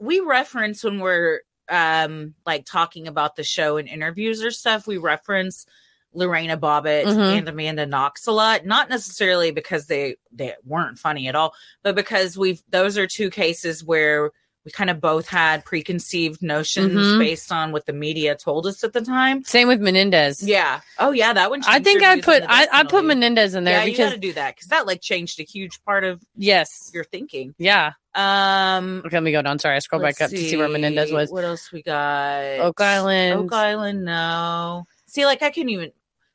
we 0.00 0.18
reference 0.18 0.82
when 0.82 0.98
we're 0.98 1.42
um 1.68 2.34
like 2.46 2.64
talking 2.64 3.06
about 3.08 3.36
the 3.36 3.44
show 3.44 3.76
and 3.76 3.88
interviews 3.88 4.42
or 4.42 4.50
stuff, 4.50 4.86
we 4.86 4.96
reference 4.98 5.66
Lorena 6.14 6.58
Bobbitt 6.58 7.04
Mhm. 7.06 7.38
and 7.38 7.48
Amanda 7.48 7.86
Knox 7.86 8.26
a 8.26 8.32
lot. 8.32 8.66
Not 8.66 8.90
necessarily 8.90 9.50
because 9.50 9.86
they 9.86 10.16
they 10.30 10.54
weren't 10.64 10.98
funny 10.98 11.28
at 11.28 11.34
all, 11.34 11.54
but 11.82 11.94
because 11.94 12.36
we've 12.36 12.62
those 12.68 12.98
are 12.98 13.06
two 13.06 13.30
cases 13.30 13.82
where 13.82 14.30
we 14.64 14.70
kind 14.70 14.90
of 14.90 15.00
both 15.00 15.28
had 15.28 15.64
preconceived 15.64 16.42
notions 16.42 16.92
Mhm. 16.94 17.18
based 17.18 17.50
on 17.50 17.72
what 17.72 17.86
the 17.86 17.92
media 17.92 18.36
told 18.36 18.66
us 18.66 18.84
at 18.84 18.92
the 18.92 19.00
time. 19.00 19.42
Same 19.44 19.68
with 19.68 19.80
Menendez. 19.80 20.42
Yeah. 20.42 20.80
Oh 20.98 21.10
yeah, 21.10 21.32
that 21.32 21.50
one. 21.50 21.62
I 21.66 21.80
think 21.80 22.02
I 22.02 22.20
put 22.20 22.42
I, 22.48 22.68
I 22.72 22.84
put. 22.84 23.04
Menendez 23.04 23.54
in 23.54 23.64
there 23.64 23.78
yeah, 23.80 23.84
you 23.84 23.96
got 23.96 24.12
to 24.12 24.18
do 24.18 24.32
that 24.34 24.54
because 24.54 24.68
that 24.68 24.86
like 24.86 25.00
changed 25.00 25.40
a 25.40 25.42
huge 25.42 25.82
part 25.84 26.04
of 26.04 26.22
yes. 26.36 26.90
your 26.94 27.04
thinking. 27.04 27.54
Yeah. 27.58 27.92
Um, 28.14 29.02
Okay, 29.04 29.16
let 29.16 29.22
me 29.22 29.32
go 29.32 29.42
down. 29.42 29.58
Sorry, 29.58 29.74
I 29.74 29.78
scroll 29.80 30.00
back 30.00 30.20
up 30.20 30.30
Let's 30.30 30.34
to 30.34 30.48
see 30.48 30.56
where 30.56 30.68
Menendez 30.68 31.10
was. 31.10 31.30
What 31.30 31.44
else 31.44 31.72
we 31.72 31.82
got? 31.82 32.42
Oak 32.60 32.80
Island. 32.80 33.40
Oak 33.40 33.52
Island, 33.52 34.04
no. 34.04 34.84
See, 35.06 35.26
like 35.26 35.42
I 35.42 35.50
couldn't 35.50 35.70
even. 35.70 35.92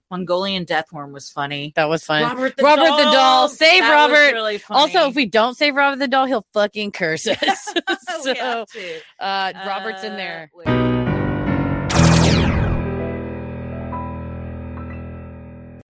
Mongolian 0.10 0.64
Death 0.64 0.92
Worm 0.94 1.12
was 1.12 1.30
funny. 1.30 1.74
That 1.76 1.90
was 1.90 2.04
fun. 2.06 2.24
Robert 2.24 2.56
the 2.56 2.64
Robert 2.64 2.86
doll. 2.86 2.98
the 2.98 3.04
doll. 3.04 3.50
Save 3.50 3.82
That 3.82 4.08
was 4.10 4.12
Robert. 4.18 4.34
really 4.34 4.58
funny. 4.58 4.80
Also, 4.96 5.10
if 5.10 5.16
we 5.16 5.26
don't 5.26 5.56
save 5.56 5.76
Robert 5.76 6.00
the 6.00 6.08
doll, 6.08 6.26
he'll 6.26 6.46
fucking 6.54 6.92
curse 6.94 7.28
us. 7.28 7.74
So 8.22 8.34
have 8.36 8.68
to. 8.70 9.00
uh 9.20 9.54
Robert's 9.66 10.04
in 10.04 10.14
Uh, 10.14 10.18
there. 10.18 10.52
wait. 10.56 10.68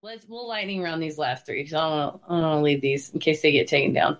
Let's 0.02 0.26
we'll 0.28 0.46
lightning 0.48 0.80
round 0.82 1.02
these 1.02 1.18
last 1.18 1.44
three 1.44 1.62
because 1.62 1.74
I 1.74 1.80
don't 1.80 1.90
want 1.90 2.14
to 2.14 2.26
I 2.26 2.28
don't 2.34 2.42
want 2.42 2.58
to 2.60 2.62
leave 2.62 2.80
these 2.80 3.10
in 3.10 3.20
case 3.20 3.42
they 3.42 3.52
get 3.52 3.66
taken 3.68 3.92
down. 3.92 4.16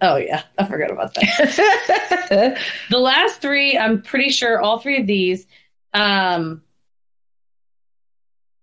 Oh 0.00 0.16
yeah, 0.16 0.42
I 0.58 0.64
forgot 0.66 0.90
about 0.90 1.14
that. 1.14 2.58
the 2.90 2.98
last 2.98 3.40
three, 3.40 3.78
I'm 3.78 4.02
pretty 4.02 4.30
sure 4.30 4.60
all 4.60 4.78
three 4.78 5.00
of 5.00 5.06
these. 5.06 5.46
Um, 5.94 6.62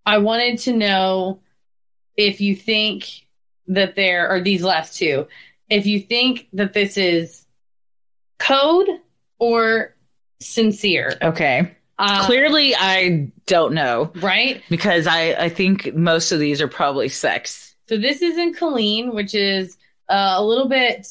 I 0.09 0.17
wanted 0.17 0.57
to 0.59 0.73
know 0.73 1.39
if 2.17 2.41
you 2.41 2.55
think 2.55 3.27
that 3.67 3.95
there 3.95 4.27
are 4.27 4.41
these 4.41 4.63
last 4.63 4.97
two, 4.97 5.27
if 5.69 5.85
you 5.85 5.99
think 5.99 6.47
that 6.53 6.73
this 6.73 6.97
is 6.97 7.45
code 8.39 8.87
or 9.37 9.95
sincere. 10.39 11.15
Okay. 11.21 11.75
Uh, 11.99 12.25
Clearly, 12.25 12.73
I 12.75 13.31
don't 13.45 13.75
know 13.75 14.11
right? 14.15 14.63
because 14.67 15.05
I 15.05 15.33
I 15.33 15.49
think 15.49 15.93
most 15.93 16.31
of 16.31 16.39
these 16.39 16.59
are 16.59 16.67
probably 16.67 17.09
sex. 17.09 17.75
So 17.87 17.95
this 17.95 18.23
is 18.23 18.35
in 18.35 18.55
Killeen, 18.55 19.13
which 19.13 19.35
is 19.35 19.77
uh, 20.09 20.33
a 20.37 20.43
little 20.43 20.67
bit 20.67 21.05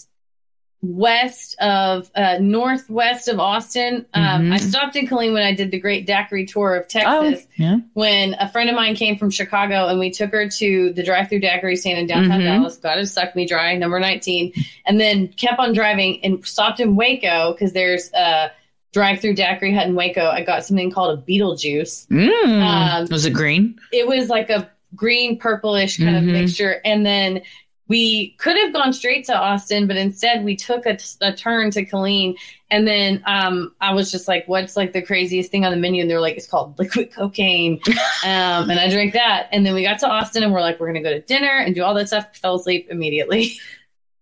west 0.81 1.57
of 1.61 2.09
uh, 2.15 2.37
northwest 2.41 3.27
of 3.29 3.41
Austin. 3.41 4.07
Um, 4.15 4.43
Mhm. 4.51 4.53
I 4.55 4.57
stopped 4.59 4.95
in 4.95 5.09
Killeen 5.09 5.33
when 5.33 5.43
I 5.43 5.53
did 5.53 5.71
the 5.73 5.79
Great 5.81 6.07
Daiquiri 6.07 6.47
tour 6.47 6.77
of 6.77 6.87
Texas. 6.87 7.47
yeah. 7.57 7.79
When 7.95 8.35
a 8.39 8.49
friend 8.49 8.71
of 8.71 8.77
mine 8.77 8.95
came 8.95 9.17
from 9.17 9.31
Chicago 9.31 9.89
and 9.89 9.99
we 9.99 10.11
took 10.11 10.31
her 10.31 10.49
to 10.49 10.93
the 10.93 11.03
drive-through 11.03 11.41
daiquiri 11.41 11.75
stand 11.75 11.99
in 11.99 12.07
downtown 12.07 12.41
Mhm. 12.41 12.45
Dallas. 12.45 12.77
God 12.77 12.99
has 12.99 13.13
sucked 13.13 13.35
me 13.35 13.45
dry, 13.47 13.75
number 13.77 13.99
nineteen, 13.99 14.53
and 14.87 15.01
then 15.01 15.29
kept 15.29 15.59
on 15.59 15.73
driving 15.73 16.21
and 16.25 16.47
stopped 16.47 16.79
in 16.79 16.95
Waco 16.95 17.53
because 17.53 17.73
there's 17.73 18.13
a 18.13 18.53
drive-through 18.93 19.35
daiquiri 19.35 19.75
hut 19.75 19.87
in 19.89 19.95
Waco. 19.97 20.29
I 20.31 20.43
got 20.45 20.65
something 20.65 20.91
called 20.93 21.19
a 21.19 21.23
Beetlejuice 21.23 22.07
Mm. 22.09 22.63
Um, 22.63 23.07
was 23.11 23.27
it 23.27 23.33
green? 23.33 23.79
it 23.93 24.07
was 24.07 24.29
like 24.29 24.49
a 24.49 24.71
green 24.95 25.39
purplish 25.39 25.99
kind 25.99 26.17
of 26.17 26.23
Mhm. 26.23 26.33
mixture 26.33 26.81
and 26.85 27.05
then 27.05 27.43
we 27.89 28.31
could 28.39 28.57
have 28.57 28.73
gone 28.73 28.93
straight 28.93 29.25
to 29.25 29.37
austin 29.37 29.87
but 29.87 29.97
instead 29.97 30.45
we 30.45 30.55
took 30.55 30.87
a, 30.87 30.99
a 31.23 31.33
turn 31.33 31.71
to 31.71 31.85
killeen 31.85 32.35
and 32.71 32.87
then 32.87 33.23
um, 33.27 33.75
i 33.81 33.93
was 33.93 34.11
just 34.11 34.29
like 34.29 34.47
what's 34.47 34.77
like 34.77 34.93
the 34.93 35.03
craziest 35.03 35.51
thing 35.51 35.65
on 35.65 35.71
the 35.71 35.77
menu? 35.77 36.03
And 36.03 36.11
they're 36.11 36.21
like 36.21 36.37
it's 36.37 36.47
called 36.47 36.79
liquid 36.79 37.13
cocaine. 37.13 37.81
Um, 38.25 38.69
and 38.69 38.81
i 38.81 38.91
drank 38.91 39.13
that. 39.13 39.49
And 39.53 39.65
then 39.65 39.75
we 39.75 39.83
got 39.83 40.01
to 40.01 40.09
austin 40.09 40.43
and 40.43 40.53
we're 40.53 40.61
like 40.61 40.81
we're 40.81 40.89
gonna 40.89 41.03
go 41.03 41.11
to 41.11 41.21
dinner 41.21 41.59
and 41.59 41.75
do 41.75 41.83
all 41.83 41.95
that 41.95 42.09
stuff. 42.09 42.37
Fell 42.37 42.57
asleep 42.57 42.89
immediately. 42.91 43.53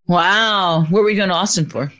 Wow. 0.07 0.85
What 0.89 1.03
were 1.03 1.11
you 1.11 1.17
going 1.17 1.31
to 1.31 1.35
Austin 1.35 1.69
for? 1.69 1.93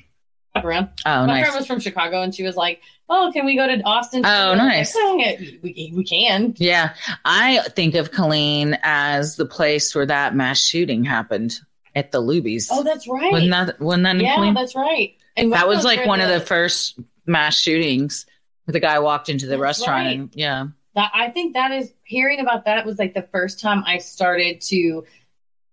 Around 0.65 0.89
Oh, 1.05 1.21
my 1.21 1.27
nice. 1.27 1.43
friend 1.47 1.57
was 1.59 1.67
from 1.67 1.81
chicago 1.81 2.23
and 2.23 2.35
she 2.35 2.43
was 2.43 2.57
like 2.57 2.81
oh 3.09 3.31
can 3.33 3.45
we 3.47 3.57
go 3.57 3.67
to 3.67 3.81
austin 3.83 4.23
Oh, 4.25 4.55
nice. 4.55 4.95
like, 4.95 5.41
we, 5.63 5.93
we 5.95 6.05
can 6.05 6.55
Yeah, 6.57 6.95
I 7.25 7.61
think 7.71 7.95
of 7.95 8.11
Killeen 8.11 8.79
as 8.83 9.37
the 9.37 9.47
place 9.47 9.95
where 9.95 10.07
that 10.07 10.35
mass 10.35 10.59
shooting 10.61 11.05
happened 11.05 11.59
at 11.95 12.13
the 12.13 12.21
Luby's. 12.23 12.69
oh 12.71 12.83
that's 12.83 13.07
right 13.09 13.33
wasn't 13.33 13.51
that 13.53 13.81
wasn't 13.81 14.05
that 14.05 14.17
in 14.17 14.21
yeah 14.23 14.37
Killeen? 14.37 14.55
that's 14.55 14.75
right 14.75 15.15
and 15.37 15.53
that 15.53 15.69
was 15.69 15.85
like 15.85 16.07
one 16.07 16.21
of 16.21 16.29
the 16.31 16.41
first 16.41 16.99
mass 17.27 17.59
shootings. 17.61 18.25
The 18.67 18.81
guy 18.81 18.99
walked 19.01 19.29
into 19.29 19.47
the 19.47 19.59
restaurant 19.59 20.07
right. 20.07 20.19
and 20.19 20.31
yeah, 20.35 20.67
that 20.95 21.11
I 21.15 21.29
think 21.31 21.53
that 21.55 21.71
is 21.73 21.93
hearing 22.05 22.41
about 22.41 22.65
that 22.65 22.85
was 22.87 22.99
like 22.99 23.13
the 23.15 23.23
first 23.31 23.61
time 23.61 23.85
I 23.87 23.99
started 23.99 24.61
to 24.63 25.05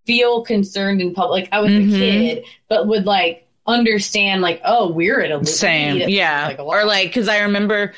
feel 0.06 0.44
concerned 0.44 1.02
in 1.02 1.14
public. 1.14 1.48
I 1.52 1.60
was 1.62 1.72
Mhm. 1.72 1.96
a 1.96 1.98
kid, 1.98 2.46
but 2.68 2.88
would 2.88 3.06
like 3.06 3.43
understand 3.66 4.42
like, 4.42 4.62
oh, 4.66 4.92
we're 4.92 5.22
at 5.22 5.32
a 5.32 5.46
same, 5.46 6.10
yeah, 6.10 6.48
Like, 6.48 6.60
a 6.60 6.64
or 6.64 6.86
like 6.86 7.10
because 7.10 7.28
I 7.28 7.40
remember 7.42 7.94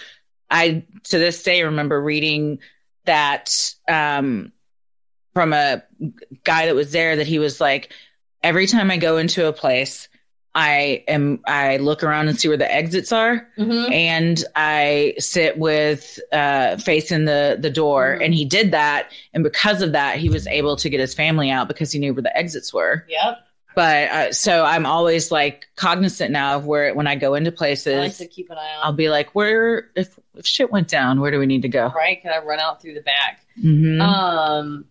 I 0.49 0.83
to 1.05 1.17
this 1.17 1.41
day 1.43 1.63
remember 1.63 2.01
reading 2.01 2.59
that 3.05 3.49
um, 3.87 4.51
from 5.33 5.53
a 5.53 5.83
guy 6.43 6.67
that 6.67 6.75
was 6.75 6.91
there 6.91 7.15
that 7.17 7.27
he 7.27 7.39
was 7.39 7.59
like, 7.59 7.91
every 8.43 8.67
time 8.67 8.91
I 8.91 8.97
go 8.97 9.17
into 9.17 9.47
a 9.47 9.53
place, 9.53 10.07
I 10.53 11.03
am 11.07 11.41
I 11.45 11.77
look 11.77 12.01
around 12.03 12.29
and 12.29 12.39
see 12.39 12.47
where 12.47 12.55
the 12.57 12.71
exits 12.73 13.11
are, 13.11 13.45
Mhm. 13.57 13.91
and 13.91 14.43
I 14.55 15.15
sit 15.17 15.57
with 15.57 16.17
uh, 16.31 16.77
facing 16.77 17.25
the 17.25 17.57
the 17.59 17.69
door. 17.69 18.17
Mhm. 18.19 18.25
And 18.25 18.33
he 18.33 18.45
did 18.45 18.71
that, 18.71 19.11
and 19.33 19.43
because 19.43 19.81
of 19.81 19.91
that, 19.91 20.17
he 20.17 20.29
was 20.29 20.47
able 20.47 20.77
to 20.77 20.89
get 20.89 20.99
his 21.01 21.13
family 21.13 21.51
out 21.51 21.67
because 21.67 21.91
he 21.91 21.99
knew 21.99 22.13
where 22.13 22.21
the 22.23 22.37
exits 22.37 22.73
were. 22.73 23.03
Yep. 23.09 23.39
But 23.75 24.09
uh, 24.09 24.31
so 24.33 24.63
I'm 24.63 24.85
always 24.85 25.31
like 25.31 25.67
cognizant 25.75 26.31
now 26.31 26.55
of 26.55 26.65
where 26.65 26.93
when 26.93 27.07
I 27.07 27.15
go 27.15 27.35
into 27.35 27.49
I 27.49 27.51
like 27.51 27.57
places, 27.57 28.17
to 28.17 28.27
keep 28.27 28.49
an 28.49 28.57
eye 28.57 28.75
on. 28.77 28.85
I'll 28.85 28.93
be 28.93 29.09
like, 29.09 29.35
where 29.35 29.89
if 29.95 30.17
if 30.35 30.45
shit 30.47 30.71
went 30.71 30.87
down, 30.87 31.19
where 31.19 31.31
do 31.31 31.39
we 31.39 31.45
need 31.45 31.63
to 31.63 31.69
go? 31.69 31.91
Right? 31.95 32.21
Can 32.21 32.31
I 32.31 32.39
run 32.45 32.59
out 32.59 32.81
through 32.81 32.93
the 32.95 33.01
back? 33.01 33.45
Mm-hmm. 33.61 34.01
Um, 34.01 34.85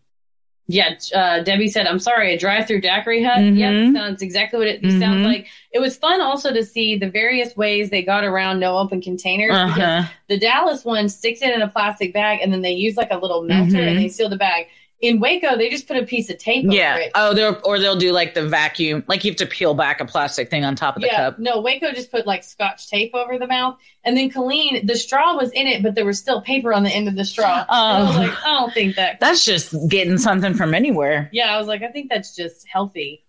yeah, 0.66 0.94
uh, 1.14 1.40
Debbie 1.40 1.68
said, 1.68 1.86
I'm 1.86 1.98
sorry, 1.98 2.32
a 2.32 2.38
drive 2.38 2.66
through 2.66 2.80
daiquiri 2.80 3.22
hut. 3.22 3.36
Mhm. 3.36 3.58
Yep, 3.58 3.94
sounds 3.94 4.22
exactly 4.22 4.58
what 4.58 4.68
it 4.68 4.80
sounds 4.82 5.02
Mhm. 5.02 5.26
like. 5.26 5.46
It 5.72 5.78
was 5.78 5.96
fun 5.98 6.22
also 6.22 6.54
to 6.54 6.64
see 6.64 6.96
the 6.96 7.10
various 7.10 7.54
ways 7.54 7.90
they 7.90 8.02
got 8.02 8.24
around 8.24 8.60
no 8.60 8.78
open 8.78 9.02
containers. 9.02 9.50
because 9.50 9.78
uh-huh. 9.78 10.08
The 10.28 10.38
Dallas 10.38 10.82
one 10.82 11.10
sticks 11.10 11.42
it 11.42 11.52
in 11.54 11.60
a 11.60 11.68
plastic 11.68 12.14
bag 12.14 12.40
and 12.42 12.50
then 12.50 12.62
they 12.62 12.72
use 12.72 12.96
like 12.96 13.10
a 13.10 13.18
little 13.18 13.42
melter 13.42 13.76
and 13.78 13.98
they 13.98 14.08
seal 14.08 14.30
the 14.30 14.36
bag. 14.38 14.68
In 15.00 15.20
Waco, 15.20 15.56
they 15.58 15.68
just 15.68 15.86
put 15.86 15.96
a 15.98 16.04
piece 16.04 16.30
of 16.30 16.38
tape 16.38 16.64
over 16.64 16.74
Yeah. 16.74 16.96
it. 16.96 17.10
Oh, 17.14 17.34
they'll 17.34 17.60
or 17.64 17.78
they'll 17.78 17.96
do 17.96 18.12
like 18.12 18.32
the 18.32 18.48
vacuum, 18.48 19.04
like 19.06 19.22
you 19.24 19.30
have 19.32 19.36
to 19.38 19.46
peel 19.46 19.74
back 19.74 20.00
a 20.00 20.04
plastic 20.06 20.48
thing 20.48 20.64
on 20.64 20.76
top 20.76 20.96
of 20.96 21.02
the 21.02 21.08
yeah, 21.08 21.16
cup. 21.16 21.38
no, 21.38 21.60
Waco 21.60 21.92
just 21.92 22.10
put 22.10 22.26
like 22.26 22.42
scotch 22.42 22.88
tape 22.88 23.14
over 23.14 23.38
the 23.38 23.46
mouth. 23.46 23.76
And 24.04 24.16
then 24.16 24.30
Killeen, 24.30 24.86
the 24.86 24.96
straw 24.96 25.36
was 25.36 25.50
in 25.50 25.66
it, 25.66 25.82
but 25.82 25.94
there 25.94 26.06
was 26.06 26.18
still 26.18 26.40
paper 26.40 26.72
on 26.72 26.84
the 26.84 26.90
end 26.90 27.08
of 27.08 27.16
the 27.16 27.24
straw. 27.24 27.64
And 27.68 27.70
I 27.70 28.00
was 28.02 28.16
Oh. 28.16 28.20
like, 28.20 28.30
I 28.30 28.44
don't 28.60 28.72
think 28.72 28.96
that 28.96 29.20
That's 29.20 29.44
just 29.44 29.74
getting 29.88 30.16
something 30.16 30.54
from 30.54 30.72
anywhere. 30.74 31.28
yeah, 31.32 31.54
I 31.54 31.58
was 31.58 31.66
like, 31.66 31.82
I 31.82 31.88
think 31.88 32.08
that's 32.08 32.34
just 32.34 32.66
healthy. 32.66 33.24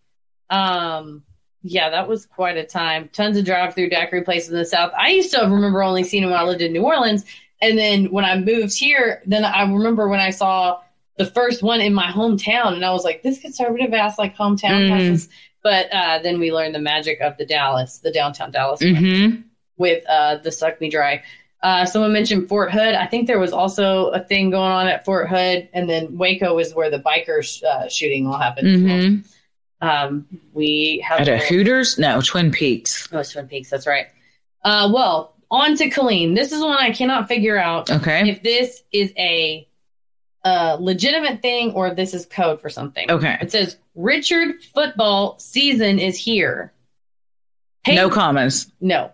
Um, 0.50 1.24
yeah, 1.64 1.90
that 1.90 2.08
was 2.08 2.26
quite 2.26 2.58
a 2.58 2.64
time. 2.66 3.10
Tons 3.12 3.38
of 3.38 3.44
drive-through 3.46 3.90
daiquiri 3.90 4.22
places 4.24 4.50
in 4.52 4.58
the 4.58 4.66
South. 4.66 4.92
I 4.98 5.10
used 5.10 5.32
to 5.34 5.42
remember 5.42 5.82
only 5.82 6.04
seeing 6.04 6.22
them 6.24 6.32
when 6.32 6.40
I 6.40 6.44
lived 6.44 6.62
in 6.62 6.72
New 6.74 6.84
Orleans, 6.84 7.26
and 7.62 7.78
then 7.78 8.06
when 8.12 8.24
I 8.24 8.38
moved 8.38 8.78
here, 8.78 9.24
then 9.26 9.44
I 9.44 9.64
remember 9.64 10.08
when 10.08 10.20
I 10.20 10.30
saw 10.30 10.80
the 11.18 11.26
first 11.26 11.64
one 11.64 11.82
in 11.82 11.94
my 11.94 12.08
hometown, 12.08 12.74
and 12.74 12.84
I 12.86 12.92
was 12.92 13.04
like, 13.04 13.24
this 13.24 13.40
conservative 13.40 13.94
ass 13.94 14.18
like 14.20 14.36
hometown 14.36 14.90
Mm. 14.90 15.28
But 15.64 15.92
uh, 15.92 16.20
then 16.22 16.40
we 16.40 16.52
learned 16.54 16.76
the 16.76 16.80
magic 16.80 17.22
of 17.22 17.38
the 17.38 17.46
Dallas, 17.46 17.98
the 18.00 18.12
downtown 18.12 18.52
Dallas 18.52 18.82
Mm-hmm. 18.82 19.42
with 19.78 20.04
uh, 20.08 20.38
the 20.38 20.52
Suck 20.52 20.80
Me 20.80 20.90
Dry. 20.90 21.24
Uh, 21.64 21.86
someone 21.86 22.14
mentioned 22.14 22.48
Fort 22.48 22.72
Hood. 22.72 22.94
I 22.94 23.08
think 23.08 23.26
there 23.26 23.40
was 23.40 23.52
also 23.52 24.08
a 24.10 24.20
thing 24.20 24.52
going 24.52 24.72
on 24.72 24.88
at 24.88 25.04
Fort 25.06 25.28
Hood, 25.28 25.68
and 25.74 25.90
then 25.90 26.18
Waco 26.20 26.60
is 26.60 26.76
where 26.76 26.92
the 26.92 27.00
biker 27.00 27.42
uh, 27.64 27.88
shooting 27.90 28.28
all 28.28 28.38
happened. 28.38 28.68
Mm-hmm. 28.68 29.88
Um, 29.88 30.26
we 30.54 31.04
have 31.08 31.22
At 31.22 31.28
a 31.28 31.38
Hooters? 31.40 31.98
No, 31.98 32.22
Twin 32.22 32.52
Peaks. 32.52 33.10
Oh, 33.12 33.20
it's 33.20 33.32
Twin 33.32 33.48
Peaks. 33.48 33.70
That's 33.72 33.88
right. 33.88 34.08
Uh, 34.64 34.92
well, 34.94 35.36
on 35.52 35.76
to 35.78 35.90
Killeen. 35.90 36.36
This 36.36 36.52
is 36.52 36.62
one 36.62 36.78
I 36.78 36.92
cannot 36.92 37.28
figure 37.28 37.58
out 37.58 37.90
Okay. 37.90 38.30
if 38.30 38.44
this 38.44 38.84
is 38.92 39.12
a 39.18 39.68
uh, 40.46 40.78
legitimate 40.80 41.42
thing 41.42 41.72
or 41.72 41.88
if 41.88 41.96
this 41.98 42.14
is 42.14 42.26
code 42.28 42.62
for 42.62 42.70
something. 42.70 43.10
Okay. 43.12 43.38
It 43.42 43.52
says 43.52 43.78
Richard 43.96 44.62
football 44.74 45.38
season 45.40 46.00
is 46.00 46.18
here. 46.18 46.72
Hey, 47.84 47.96
No 47.96 48.10
commas. 48.10 48.72
no. 48.80 49.12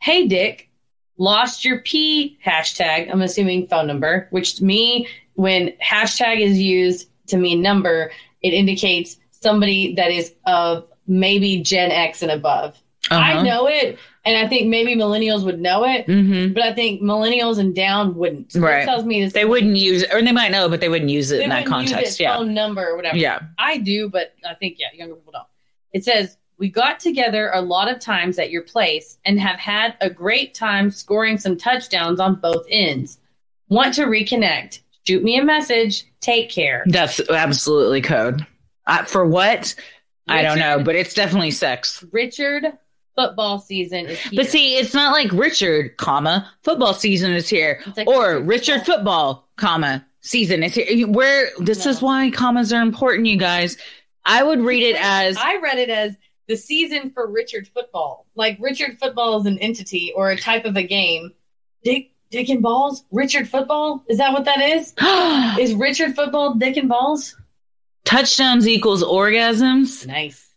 Hey, 0.00 0.26
Dick, 0.28 0.70
lost 1.18 1.64
your 1.64 1.80
P 1.80 2.38
hashtag. 2.44 3.10
I'm 3.12 3.20
assuming 3.20 3.66
phone 3.66 3.86
number, 3.86 4.28
which 4.30 4.56
to 4.56 4.64
me, 4.64 5.06
when 5.34 5.74
hashtag 5.84 6.40
is 6.40 6.58
used 6.58 7.08
to 7.26 7.36
mean 7.36 7.60
number, 7.62 8.10
it 8.40 8.54
indicates 8.54 9.18
somebody 9.30 9.94
that 9.96 10.10
is 10.10 10.32
of 10.46 10.86
maybe 11.06 11.60
Gen 11.62 11.90
X 11.90 12.22
and 12.22 12.30
above. 12.30 12.80
I 13.10 13.34
Uh-huh. 13.34 13.42
know 13.42 13.66
it, 13.68 13.98
and 14.24 14.36
I 14.36 14.46
think 14.48 14.68
maybe 14.68 14.94
millennials 14.94 15.44
would 15.44 15.60
know 15.60 15.84
it, 15.84 16.06
Mm-hmm. 16.06 16.52
but 16.52 16.62
I 16.62 16.72
think 16.74 17.00
millennials 17.00 17.58
and 17.58 17.74
down 17.74 18.14
wouldn't. 18.16 18.52
So 18.52 18.60
Right. 18.60 18.84
Tells 18.84 19.04
me 19.04 19.26
They 19.26 19.44
wouldn't 19.44 19.76
use 19.76 20.02
it, 20.02 20.12
or 20.12 20.20
they 20.22 20.32
might 20.32 20.50
know, 20.50 20.68
but 20.68 20.80
they 20.80 20.88
wouldn't 20.88 21.10
use 21.10 21.30
it 21.30 21.40
in 21.40 21.48
that 21.50 21.66
context. 21.66 22.20
Yeah. 22.20 22.36
phone 22.36 22.52
number 22.54 22.86
or 22.86 22.96
whatever. 22.96 23.16
Yeah. 23.16 23.40
I 23.58 23.78
do, 23.78 24.08
but 24.08 24.34
I 24.48 24.54
think 24.54 24.76
yeah, 24.78 24.88
younger 24.94 25.14
people 25.14 25.32
don't. 25.32 25.46
It 25.92 26.04
says 26.04 26.36
we 26.58 26.68
got 26.68 27.00
together 27.00 27.50
a 27.54 27.62
lot 27.62 27.90
of 27.90 27.98
times 28.00 28.38
at 28.38 28.50
your 28.50 28.62
place 28.62 29.16
and 29.24 29.40
have 29.40 29.58
had 29.58 29.96
a 30.02 30.10
great 30.10 30.52
time 30.54 30.90
scoring 30.90 31.38
some 31.38 31.56
touchdowns 31.56 32.20
on 32.20 32.34
both 32.34 32.66
ends. 32.68 33.18
Want 33.70 33.94
to 33.94 34.04
reconnect? 34.04 34.80
Shoot 35.06 35.24
me 35.24 35.38
a 35.38 35.44
message. 35.44 36.04
Take 36.20 36.50
care. 36.50 36.84
That's 36.86 37.18
absolutely 37.30 38.02
code. 38.02 38.46
Uh, 38.86 39.04
for 39.04 39.24
what? 39.24 39.74
I 40.28 40.42
don't 40.42 40.58
know, 40.58 40.82
but 40.84 40.94
it's 40.96 41.14
definitely 41.14 41.50
sex. 41.52 42.04
Richard, 42.12 42.64
football 43.16 43.58
season 43.58 44.06
is 44.06 44.18
here. 44.20 44.32
But 44.36 44.48
see, 44.48 44.76
it's 44.76 44.94
not 44.94 45.12
like 45.12 45.32
Richard, 45.32 45.96
comma, 45.96 46.50
football 46.62 46.94
season 46.94 47.32
is 47.32 47.48
here. 47.48 47.80
Like 47.96 48.06
or 48.08 48.38
Richard 48.40 48.46
Richard 48.46 48.86
football, 48.86 49.48
comma, 49.56 50.06
season 50.20 50.62
is 50.62 50.74
here. 50.74 51.06
Where 51.08 51.50
this 51.58 51.84
No. 51.84 51.90
is 51.90 52.02
why 52.02 52.30
commas 52.30 52.72
are 52.72 52.82
important, 52.82 53.26
you 53.26 53.36
guys. 53.36 53.76
I 54.24 54.42
would 54.42 54.60
read 54.60 54.82
it 54.82 54.96
as 55.00 55.36
I 55.38 55.56
read 55.56 55.78
it 55.78 55.88
as 55.90 56.14
the 56.46 56.56
season 56.56 57.10
for 57.10 57.26
Richard 57.26 57.68
football. 57.68 58.26
Like 58.34 58.58
Richard 58.60 58.98
football 58.98 59.40
is 59.40 59.46
an 59.46 59.58
entity 59.60 60.12
or 60.14 60.30
a 60.30 60.36
type 60.36 60.64
of 60.64 60.76
a 60.76 60.82
game. 60.82 61.32
Dick, 61.84 62.10
Dick 62.30 62.48
and 62.48 62.62
balls. 62.62 63.04
Richard 63.10 63.48
football. 63.48 64.04
Is 64.08 64.18
that 64.18 64.32
what 64.32 64.44
that 64.44 64.60
is? 64.60 64.92
Is 65.58 65.74
Richard 65.74 66.14
football 66.14 66.54
Dick 66.54 66.76
and 66.76 66.88
balls? 66.88 67.34
touchdowns 68.04 68.66
equals 68.68 69.02
orgasms. 69.04 70.06
Nice. 70.06 70.49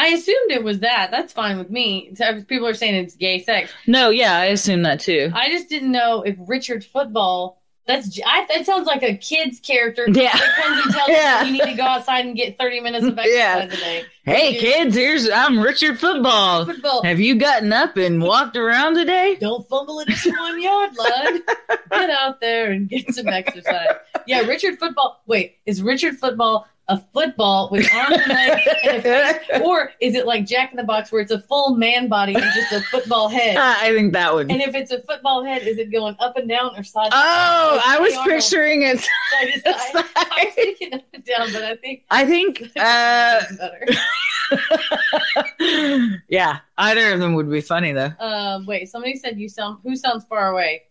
I 0.00 0.08
assumed 0.08 0.50
it 0.50 0.64
was 0.64 0.80
that. 0.80 1.10
That's 1.10 1.32
fine 1.32 1.58
with 1.58 1.70
me. 1.70 2.14
People 2.48 2.66
are 2.66 2.74
saying 2.74 2.94
it's 2.94 3.16
gay 3.16 3.42
sex. 3.42 3.70
No, 3.86 4.08
yeah, 4.10 4.36
I 4.38 4.46
assume 4.46 4.82
that 4.84 5.00
too. 5.00 5.30
I 5.34 5.50
just 5.50 5.68
didn't 5.68 5.92
know 5.92 6.22
if 6.22 6.36
Richard 6.46 6.84
football. 6.84 7.58
That's 7.86 8.20
I, 8.24 8.46
that 8.54 8.66
sounds 8.66 8.86
like 8.86 9.02
a 9.02 9.16
kid's 9.16 9.58
character 9.58 10.04
Yeah. 10.08 10.30
that 10.36 10.54
comes 10.62 10.84
and 10.86 10.94
tells 10.94 11.08
Yeah. 11.10 11.42
you 11.42 11.46
you 11.46 11.52
need 11.64 11.70
to 11.72 11.76
go 11.76 11.82
outside 11.82 12.24
and 12.24 12.36
get 12.36 12.56
thirty 12.56 12.78
minutes 12.78 13.04
of 13.04 13.18
exercise 13.18 13.34
Yeah. 13.36 13.58
a 13.64 13.68
day. 13.68 14.04
Hey 14.22 14.58
kids, 14.60 14.94
here's 14.94 15.28
I'm 15.28 15.58
Richard 15.58 15.98
Football. 15.98 16.66
Football. 16.66 17.02
Have 17.02 17.18
you 17.18 17.34
gotten 17.34 17.72
up 17.72 17.96
and 17.96 18.22
walked 18.22 18.56
around 18.56 18.94
today? 18.94 19.36
Don't 19.40 19.68
fumble 19.68 19.98
in 20.00 20.06
this 20.08 20.24
one 20.24 20.62
yard, 20.62 20.90
lad. 20.96 21.40
Get 21.90 22.10
out 22.10 22.40
there 22.40 22.70
and 22.70 22.88
get 22.88 23.12
some 23.12 23.26
exercise. 23.26 23.88
Yeah, 24.26 24.40
Richard 24.42 24.78
football. 24.78 25.22
Wait, 25.26 25.56
is 25.66 25.82
Richard 25.82 26.16
football 26.18 26.68
a 26.90 26.98
football 27.14 27.68
with 27.70 27.88
arms 27.94 28.18
and 28.18 28.28
legs 28.28 28.62
and 28.82 28.96
a 28.96 29.02
face, 29.02 29.36
or 29.64 29.92
is 30.00 30.14
it 30.16 30.26
like 30.26 30.44
Jack 30.44 30.72
in 30.72 30.76
the 30.76 30.82
Box 30.82 31.12
where 31.12 31.22
it's 31.22 31.30
a 31.30 31.40
full 31.40 31.76
man 31.76 32.08
body 32.08 32.34
and 32.34 32.42
just 32.54 32.72
a 32.72 32.80
football 32.90 33.28
head? 33.28 33.56
I 33.58 33.94
think 33.94 34.12
that 34.12 34.34
would. 34.34 34.50
And 34.50 34.60
if 34.60 34.74
it's 34.74 34.90
a 34.90 35.00
football 35.02 35.44
head, 35.44 35.62
is 35.62 35.78
it 35.78 35.92
going 35.92 36.16
up 36.18 36.36
and 36.36 36.48
down 36.48 36.76
or 36.76 36.82
side? 36.82 37.12
to 37.12 37.16
Oh? 37.16 37.80
I 37.86 37.98
was 38.00 38.12
picturing 38.24 38.82
it. 38.82 38.98
side 38.98 39.52
to 39.54 39.60
side. 39.60 40.04
I 40.16 40.44
was 40.46 40.54
thinking 40.54 40.94
up 40.94 41.02
and 41.14 41.24
down, 41.24 41.52
but 41.52 41.62
I 41.62 41.76
think 41.76 42.02
I 42.10 42.26
think, 42.26 42.70
uh, 42.76 43.40
yeah, 46.28 46.58
either 46.76 47.12
of 47.12 47.20
them 47.20 47.34
would 47.34 47.50
be 47.50 47.60
funny 47.60 47.92
though. 47.92 48.12
Um, 48.18 48.66
wait, 48.66 48.88
somebody 48.88 49.16
said 49.16 49.38
you 49.38 49.48
sound. 49.48 49.78
Who 49.84 49.94
sounds 49.94 50.24
far 50.24 50.50
away? 50.50 50.82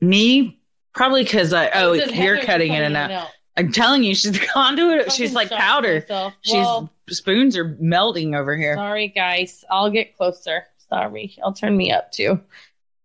Me, 0.00 0.58
probably 0.94 1.22
because 1.22 1.52
I. 1.52 1.70
Oh, 1.70 1.92
you're 1.92 2.40
cutting 2.40 2.72
in 2.72 2.82
and 2.82 2.96
out. 2.96 3.28
I'm 3.56 3.72
telling 3.72 4.02
you, 4.02 4.14
she's 4.14 4.32
the 4.38 4.46
conduit. 4.46 5.12
She's 5.12 5.32
like 5.32 5.50
powder. 5.50 6.04
She's 6.42 6.66
spoons 7.10 7.56
are 7.56 7.76
melting 7.80 8.34
over 8.34 8.56
here. 8.56 8.76
Sorry, 8.76 9.08
guys. 9.08 9.64
I'll 9.70 9.90
get 9.90 10.16
closer. 10.16 10.66
Sorry. 10.88 11.36
I'll 11.42 11.52
turn 11.52 11.76
me 11.76 11.92
up 11.92 12.12
too. 12.12 12.40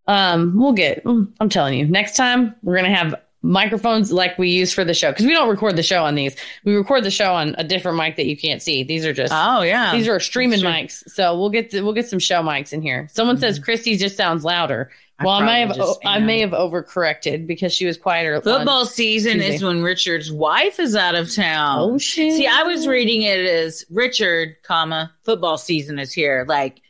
Um, 0.08 0.58
we'll 0.58 0.74
get, 0.74 1.04
I'm 1.06 1.50
telling 1.50 1.78
you, 1.78 1.86
next 1.86 2.16
time 2.16 2.56
we're 2.64 2.76
going 2.78 2.90
to 2.90 2.96
have 2.96 3.14
microphones 3.42 4.12
like 4.12 4.38
we 4.38 4.50
use 4.50 4.74
for 4.74 4.84
the 4.84 4.94
show 4.94 5.12
because 5.12 5.26
we 5.26 5.32
don't 5.34 5.48
record 5.50 5.76
the 5.76 5.84
show 5.84 6.04
on 6.04 6.16
these. 6.16 6.36
We 6.66 6.74
record 6.76 7.04
the 7.04 7.12
show 7.12 7.34
on 7.34 7.56
a 7.58 7.64
different 7.64 7.98
mic 7.98 8.16
that 8.18 8.26
you 8.26 8.36
can't 8.36 8.62
see. 8.62 8.84
These 8.84 9.06
are 9.06 9.14
just, 9.14 9.32
Oh 9.36 9.62
yeah, 9.62 9.96
these 9.96 10.08
are 10.08 10.20
streaming 10.20 10.60
mics. 10.62 11.08
So 11.10 11.38
we'll 11.40 11.52
get, 11.52 11.70
to, 11.72 11.82
we'll 11.84 11.94
get 11.94 12.10
some 12.10 12.20
show 12.20 12.42
mics 12.42 12.74
in 12.74 12.82
here. 12.82 13.08
Someone 13.12 13.38
says 13.38 13.60
Christy 13.60 13.98
just 13.98 14.18
sounds 14.18 14.44
louder. 14.44 14.92
I 15.20 15.26
well, 15.26 15.36
I 15.36 15.46
may 15.46 15.60
have, 15.68 15.76
just 15.76 16.00
I 16.06 16.20
may 16.20 16.40
have 16.40 16.52
overcorrected 16.52 17.46
because 17.46 17.74
she 17.74 17.86
was 17.86 17.98
quieter. 17.98 18.36
on- 18.36 18.42
Football 18.42 18.86
season 18.86 19.34
Tuesday. 19.34 19.56
is 19.56 19.64
when 19.64 19.84
Richard's 19.84 20.32
wife 20.32 20.80
is 20.80 20.96
out 20.96 21.16
of 21.16 21.34
town. 21.34 21.80
Oh 21.80 21.98
shit. 21.98 22.34
See, 22.34 22.48
I 22.48 22.64
was 22.64 22.88
reading 22.88 23.24
it 23.24 23.40
as 23.42 23.84
Richard, 23.90 24.56
comma, 24.64 25.12
football 25.24 25.58
season 25.58 26.00
is 26.00 26.14
here. 26.14 26.46
Like 26.48 26.82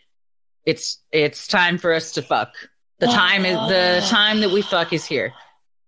it's 0.66 1.00
it's 1.12 1.48
time 1.48 1.78
for 1.80 1.92
us 1.94 2.12
to 2.14 2.22
fuck. 2.22 2.54
The 3.00 3.08
time 3.08 3.46
is 3.46 3.56
the 3.70 4.06
time 4.10 4.42
that 4.42 4.52
we 4.52 4.62
fuck 4.62 4.94
is 4.94 5.06
here. 5.06 5.34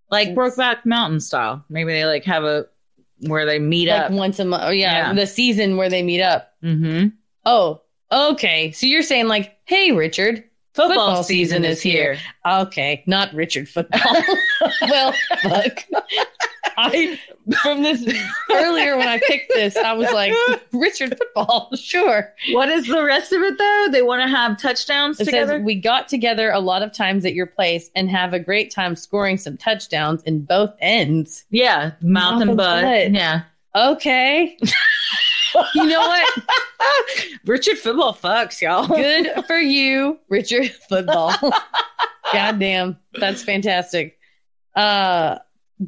Like 0.10 0.30
Brokeback 0.30 0.86
Mountain 0.86 1.20
style. 1.20 1.64
Maybe 1.70 1.94
they 1.94 2.06
like 2.06 2.24
have 2.26 2.44
a 2.44 2.66
where 3.28 3.46
they 3.46 3.60
meet 3.60 3.88
like 3.88 4.06
up. 4.06 4.12
once 4.12 4.40
a 4.40 4.46
month. 4.46 4.64
Oh 4.66 4.72
yeah, 4.72 5.10
Yeah. 5.10 5.14
the 5.14 5.28
season 5.28 5.78
where 5.78 5.90
they 5.90 6.02
meet 6.02 6.22
up. 6.22 6.54
Mm-hmm. 6.64 7.10
Oh, 7.46 7.82
okay. 8.12 8.72
So 8.72 8.88
you're 8.88 9.04
saying 9.04 9.28
like, 9.28 9.58
hey, 9.66 9.92
Richard, 9.92 10.44
Football, 10.74 11.24
season 11.24 11.66
is 11.66 11.82
here. 11.82 12.18
Okay, 12.46 13.04
not 13.06 13.34
Richard 13.34 13.68
football. 13.68 14.16
well, 14.82 15.14
fuck. 15.42 15.84
I 16.78 17.20
from 17.62 17.84
this 17.84 18.02
earlier 18.50 18.98
when 18.98 19.10
I 19.10 19.20
picked 19.28 19.52
this, 19.54 19.76
I 19.76 19.92
was 19.94 20.10
like 20.14 20.34
Richard 20.72 21.18
football, 21.18 21.70
sure. 21.76 22.34
What 22.54 22.70
is 22.70 22.88
the 22.88 23.04
rest 23.04 23.34
of 23.34 23.42
it 23.42 23.58
though? 23.58 23.88
They 23.92 24.02
want 24.02 24.22
to 24.22 24.28
have 24.30 24.58
touchdowns 24.58 25.20
It 25.20 25.26
together. 25.26 25.58
says 25.58 25.62
we 25.64 25.76
got 25.76 26.08
together 26.08 26.50
a 26.52 26.60
lot 26.60 26.82
of 26.84 26.94
times 26.94 27.26
at 27.26 27.34
your 27.34 27.48
place 27.48 27.92
and 27.96 28.10
have 28.10 28.34
a 28.34 28.40
great 28.40 28.72
time 28.72 28.96
scoring 28.96 29.38
some 29.38 29.58
touchdowns 29.58 30.24
in 30.24 30.44
both 30.46 30.74
ends. 30.80 31.44
yeah, 31.50 31.92
mouth, 32.02 32.02
Mouth 32.02 32.42
and 32.42 32.50
and 32.52 32.58
butt. 32.58 32.84
butt. 32.84 33.12
Yeah. 33.12 33.42
Okay. 33.76 34.58
you 35.76 35.86
know 35.86 36.00
what? 36.00 36.44
Richard 37.46 37.78
football 37.78 38.14
fucks, 38.14 38.62
y'all. 38.62 38.88
Good 38.96 39.46
for 39.46 39.58
you, 39.58 40.20
Richard 40.30 40.72
football. 40.90 41.34
Goddamn. 42.34 42.98
That's 43.20 43.44
fantastic. 43.44 44.18
Uh 44.76 45.40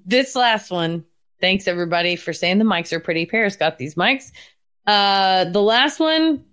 this 0.05 0.35
last 0.35 0.71
one, 0.71 1.05
thanks 1.39 1.67
everybody 1.67 2.15
for 2.15 2.33
saying 2.33 2.57
the 2.57 2.65
mics 2.65 2.91
are 2.91 2.99
pretty. 2.99 3.25
Paris 3.25 3.55
got 3.55 3.77
these 3.77 3.95
mics. 3.95 4.31
Uh 4.87 5.45
the 5.45 5.61
last 5.61 5.99
one, 5.99 6.43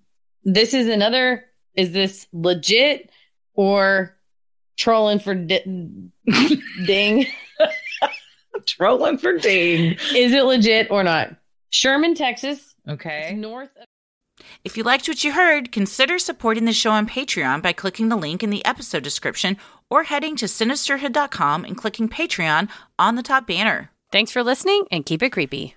this 0.44 0.74
is 0.74 0.86
another 0.88 1.44
is 1.74 1.92
this 1.92 2.26
legit 2.32 3.10
or 3.54 4.16
trolling 4.76 5.18
for 5.18 5.34
di- 5.34 6.10
ding? 6.86 7.26
Trolling 8.66 9.18
for 9.18 9.38
Dean. 9.38 9.96
Is 10.14 10.32
it 10.32 10.44
legit 10.44 10.90
or 10.90 11.02
not? 11.02 11.34
Sherman, 11.70 12.14
Texas, 12.14 12.74
Okay. 12.88 13.34
north 13.36 13.70
of 13.76 13.86
If 14.62 14.76
you 14.76 14.82
liked 14.82 15.08
what 15.08 15.24
you 15.24 15.32
heard, 15.32 15.72
consider 15.72 16.18
supporting 16.18 16.66
the 16.66 16.74
show 16.74 16.90
on 16.90 17.06
Patreon 17.06 17.62
by 17.62 17.72
clicking 17.72 18.10
the 18.10 18.16
link 18.16 18.42
in 18.42 18.50
the 18.50 18.64
episode 18.66 19.02
description 19.02 19.56
or 19.88 20.02
heading 20.04 20.36
to 20.36 20.44
sinisterhood.com 20.46 21.64
and 21.64 21.76
clicking 21.76 22.08
Patreon 22.10 22.68
on 22.98 23.14
the 23.14 23.22
top 23.22 23.46
banner. 23.46 23.90
Thanks 24.12 24.32
for 24.32 24.42
listening 24.42 24.84
and 24.90 25.06
keep 25.06 25.22
it 25.22 25.30
creepy. 25.30 25.76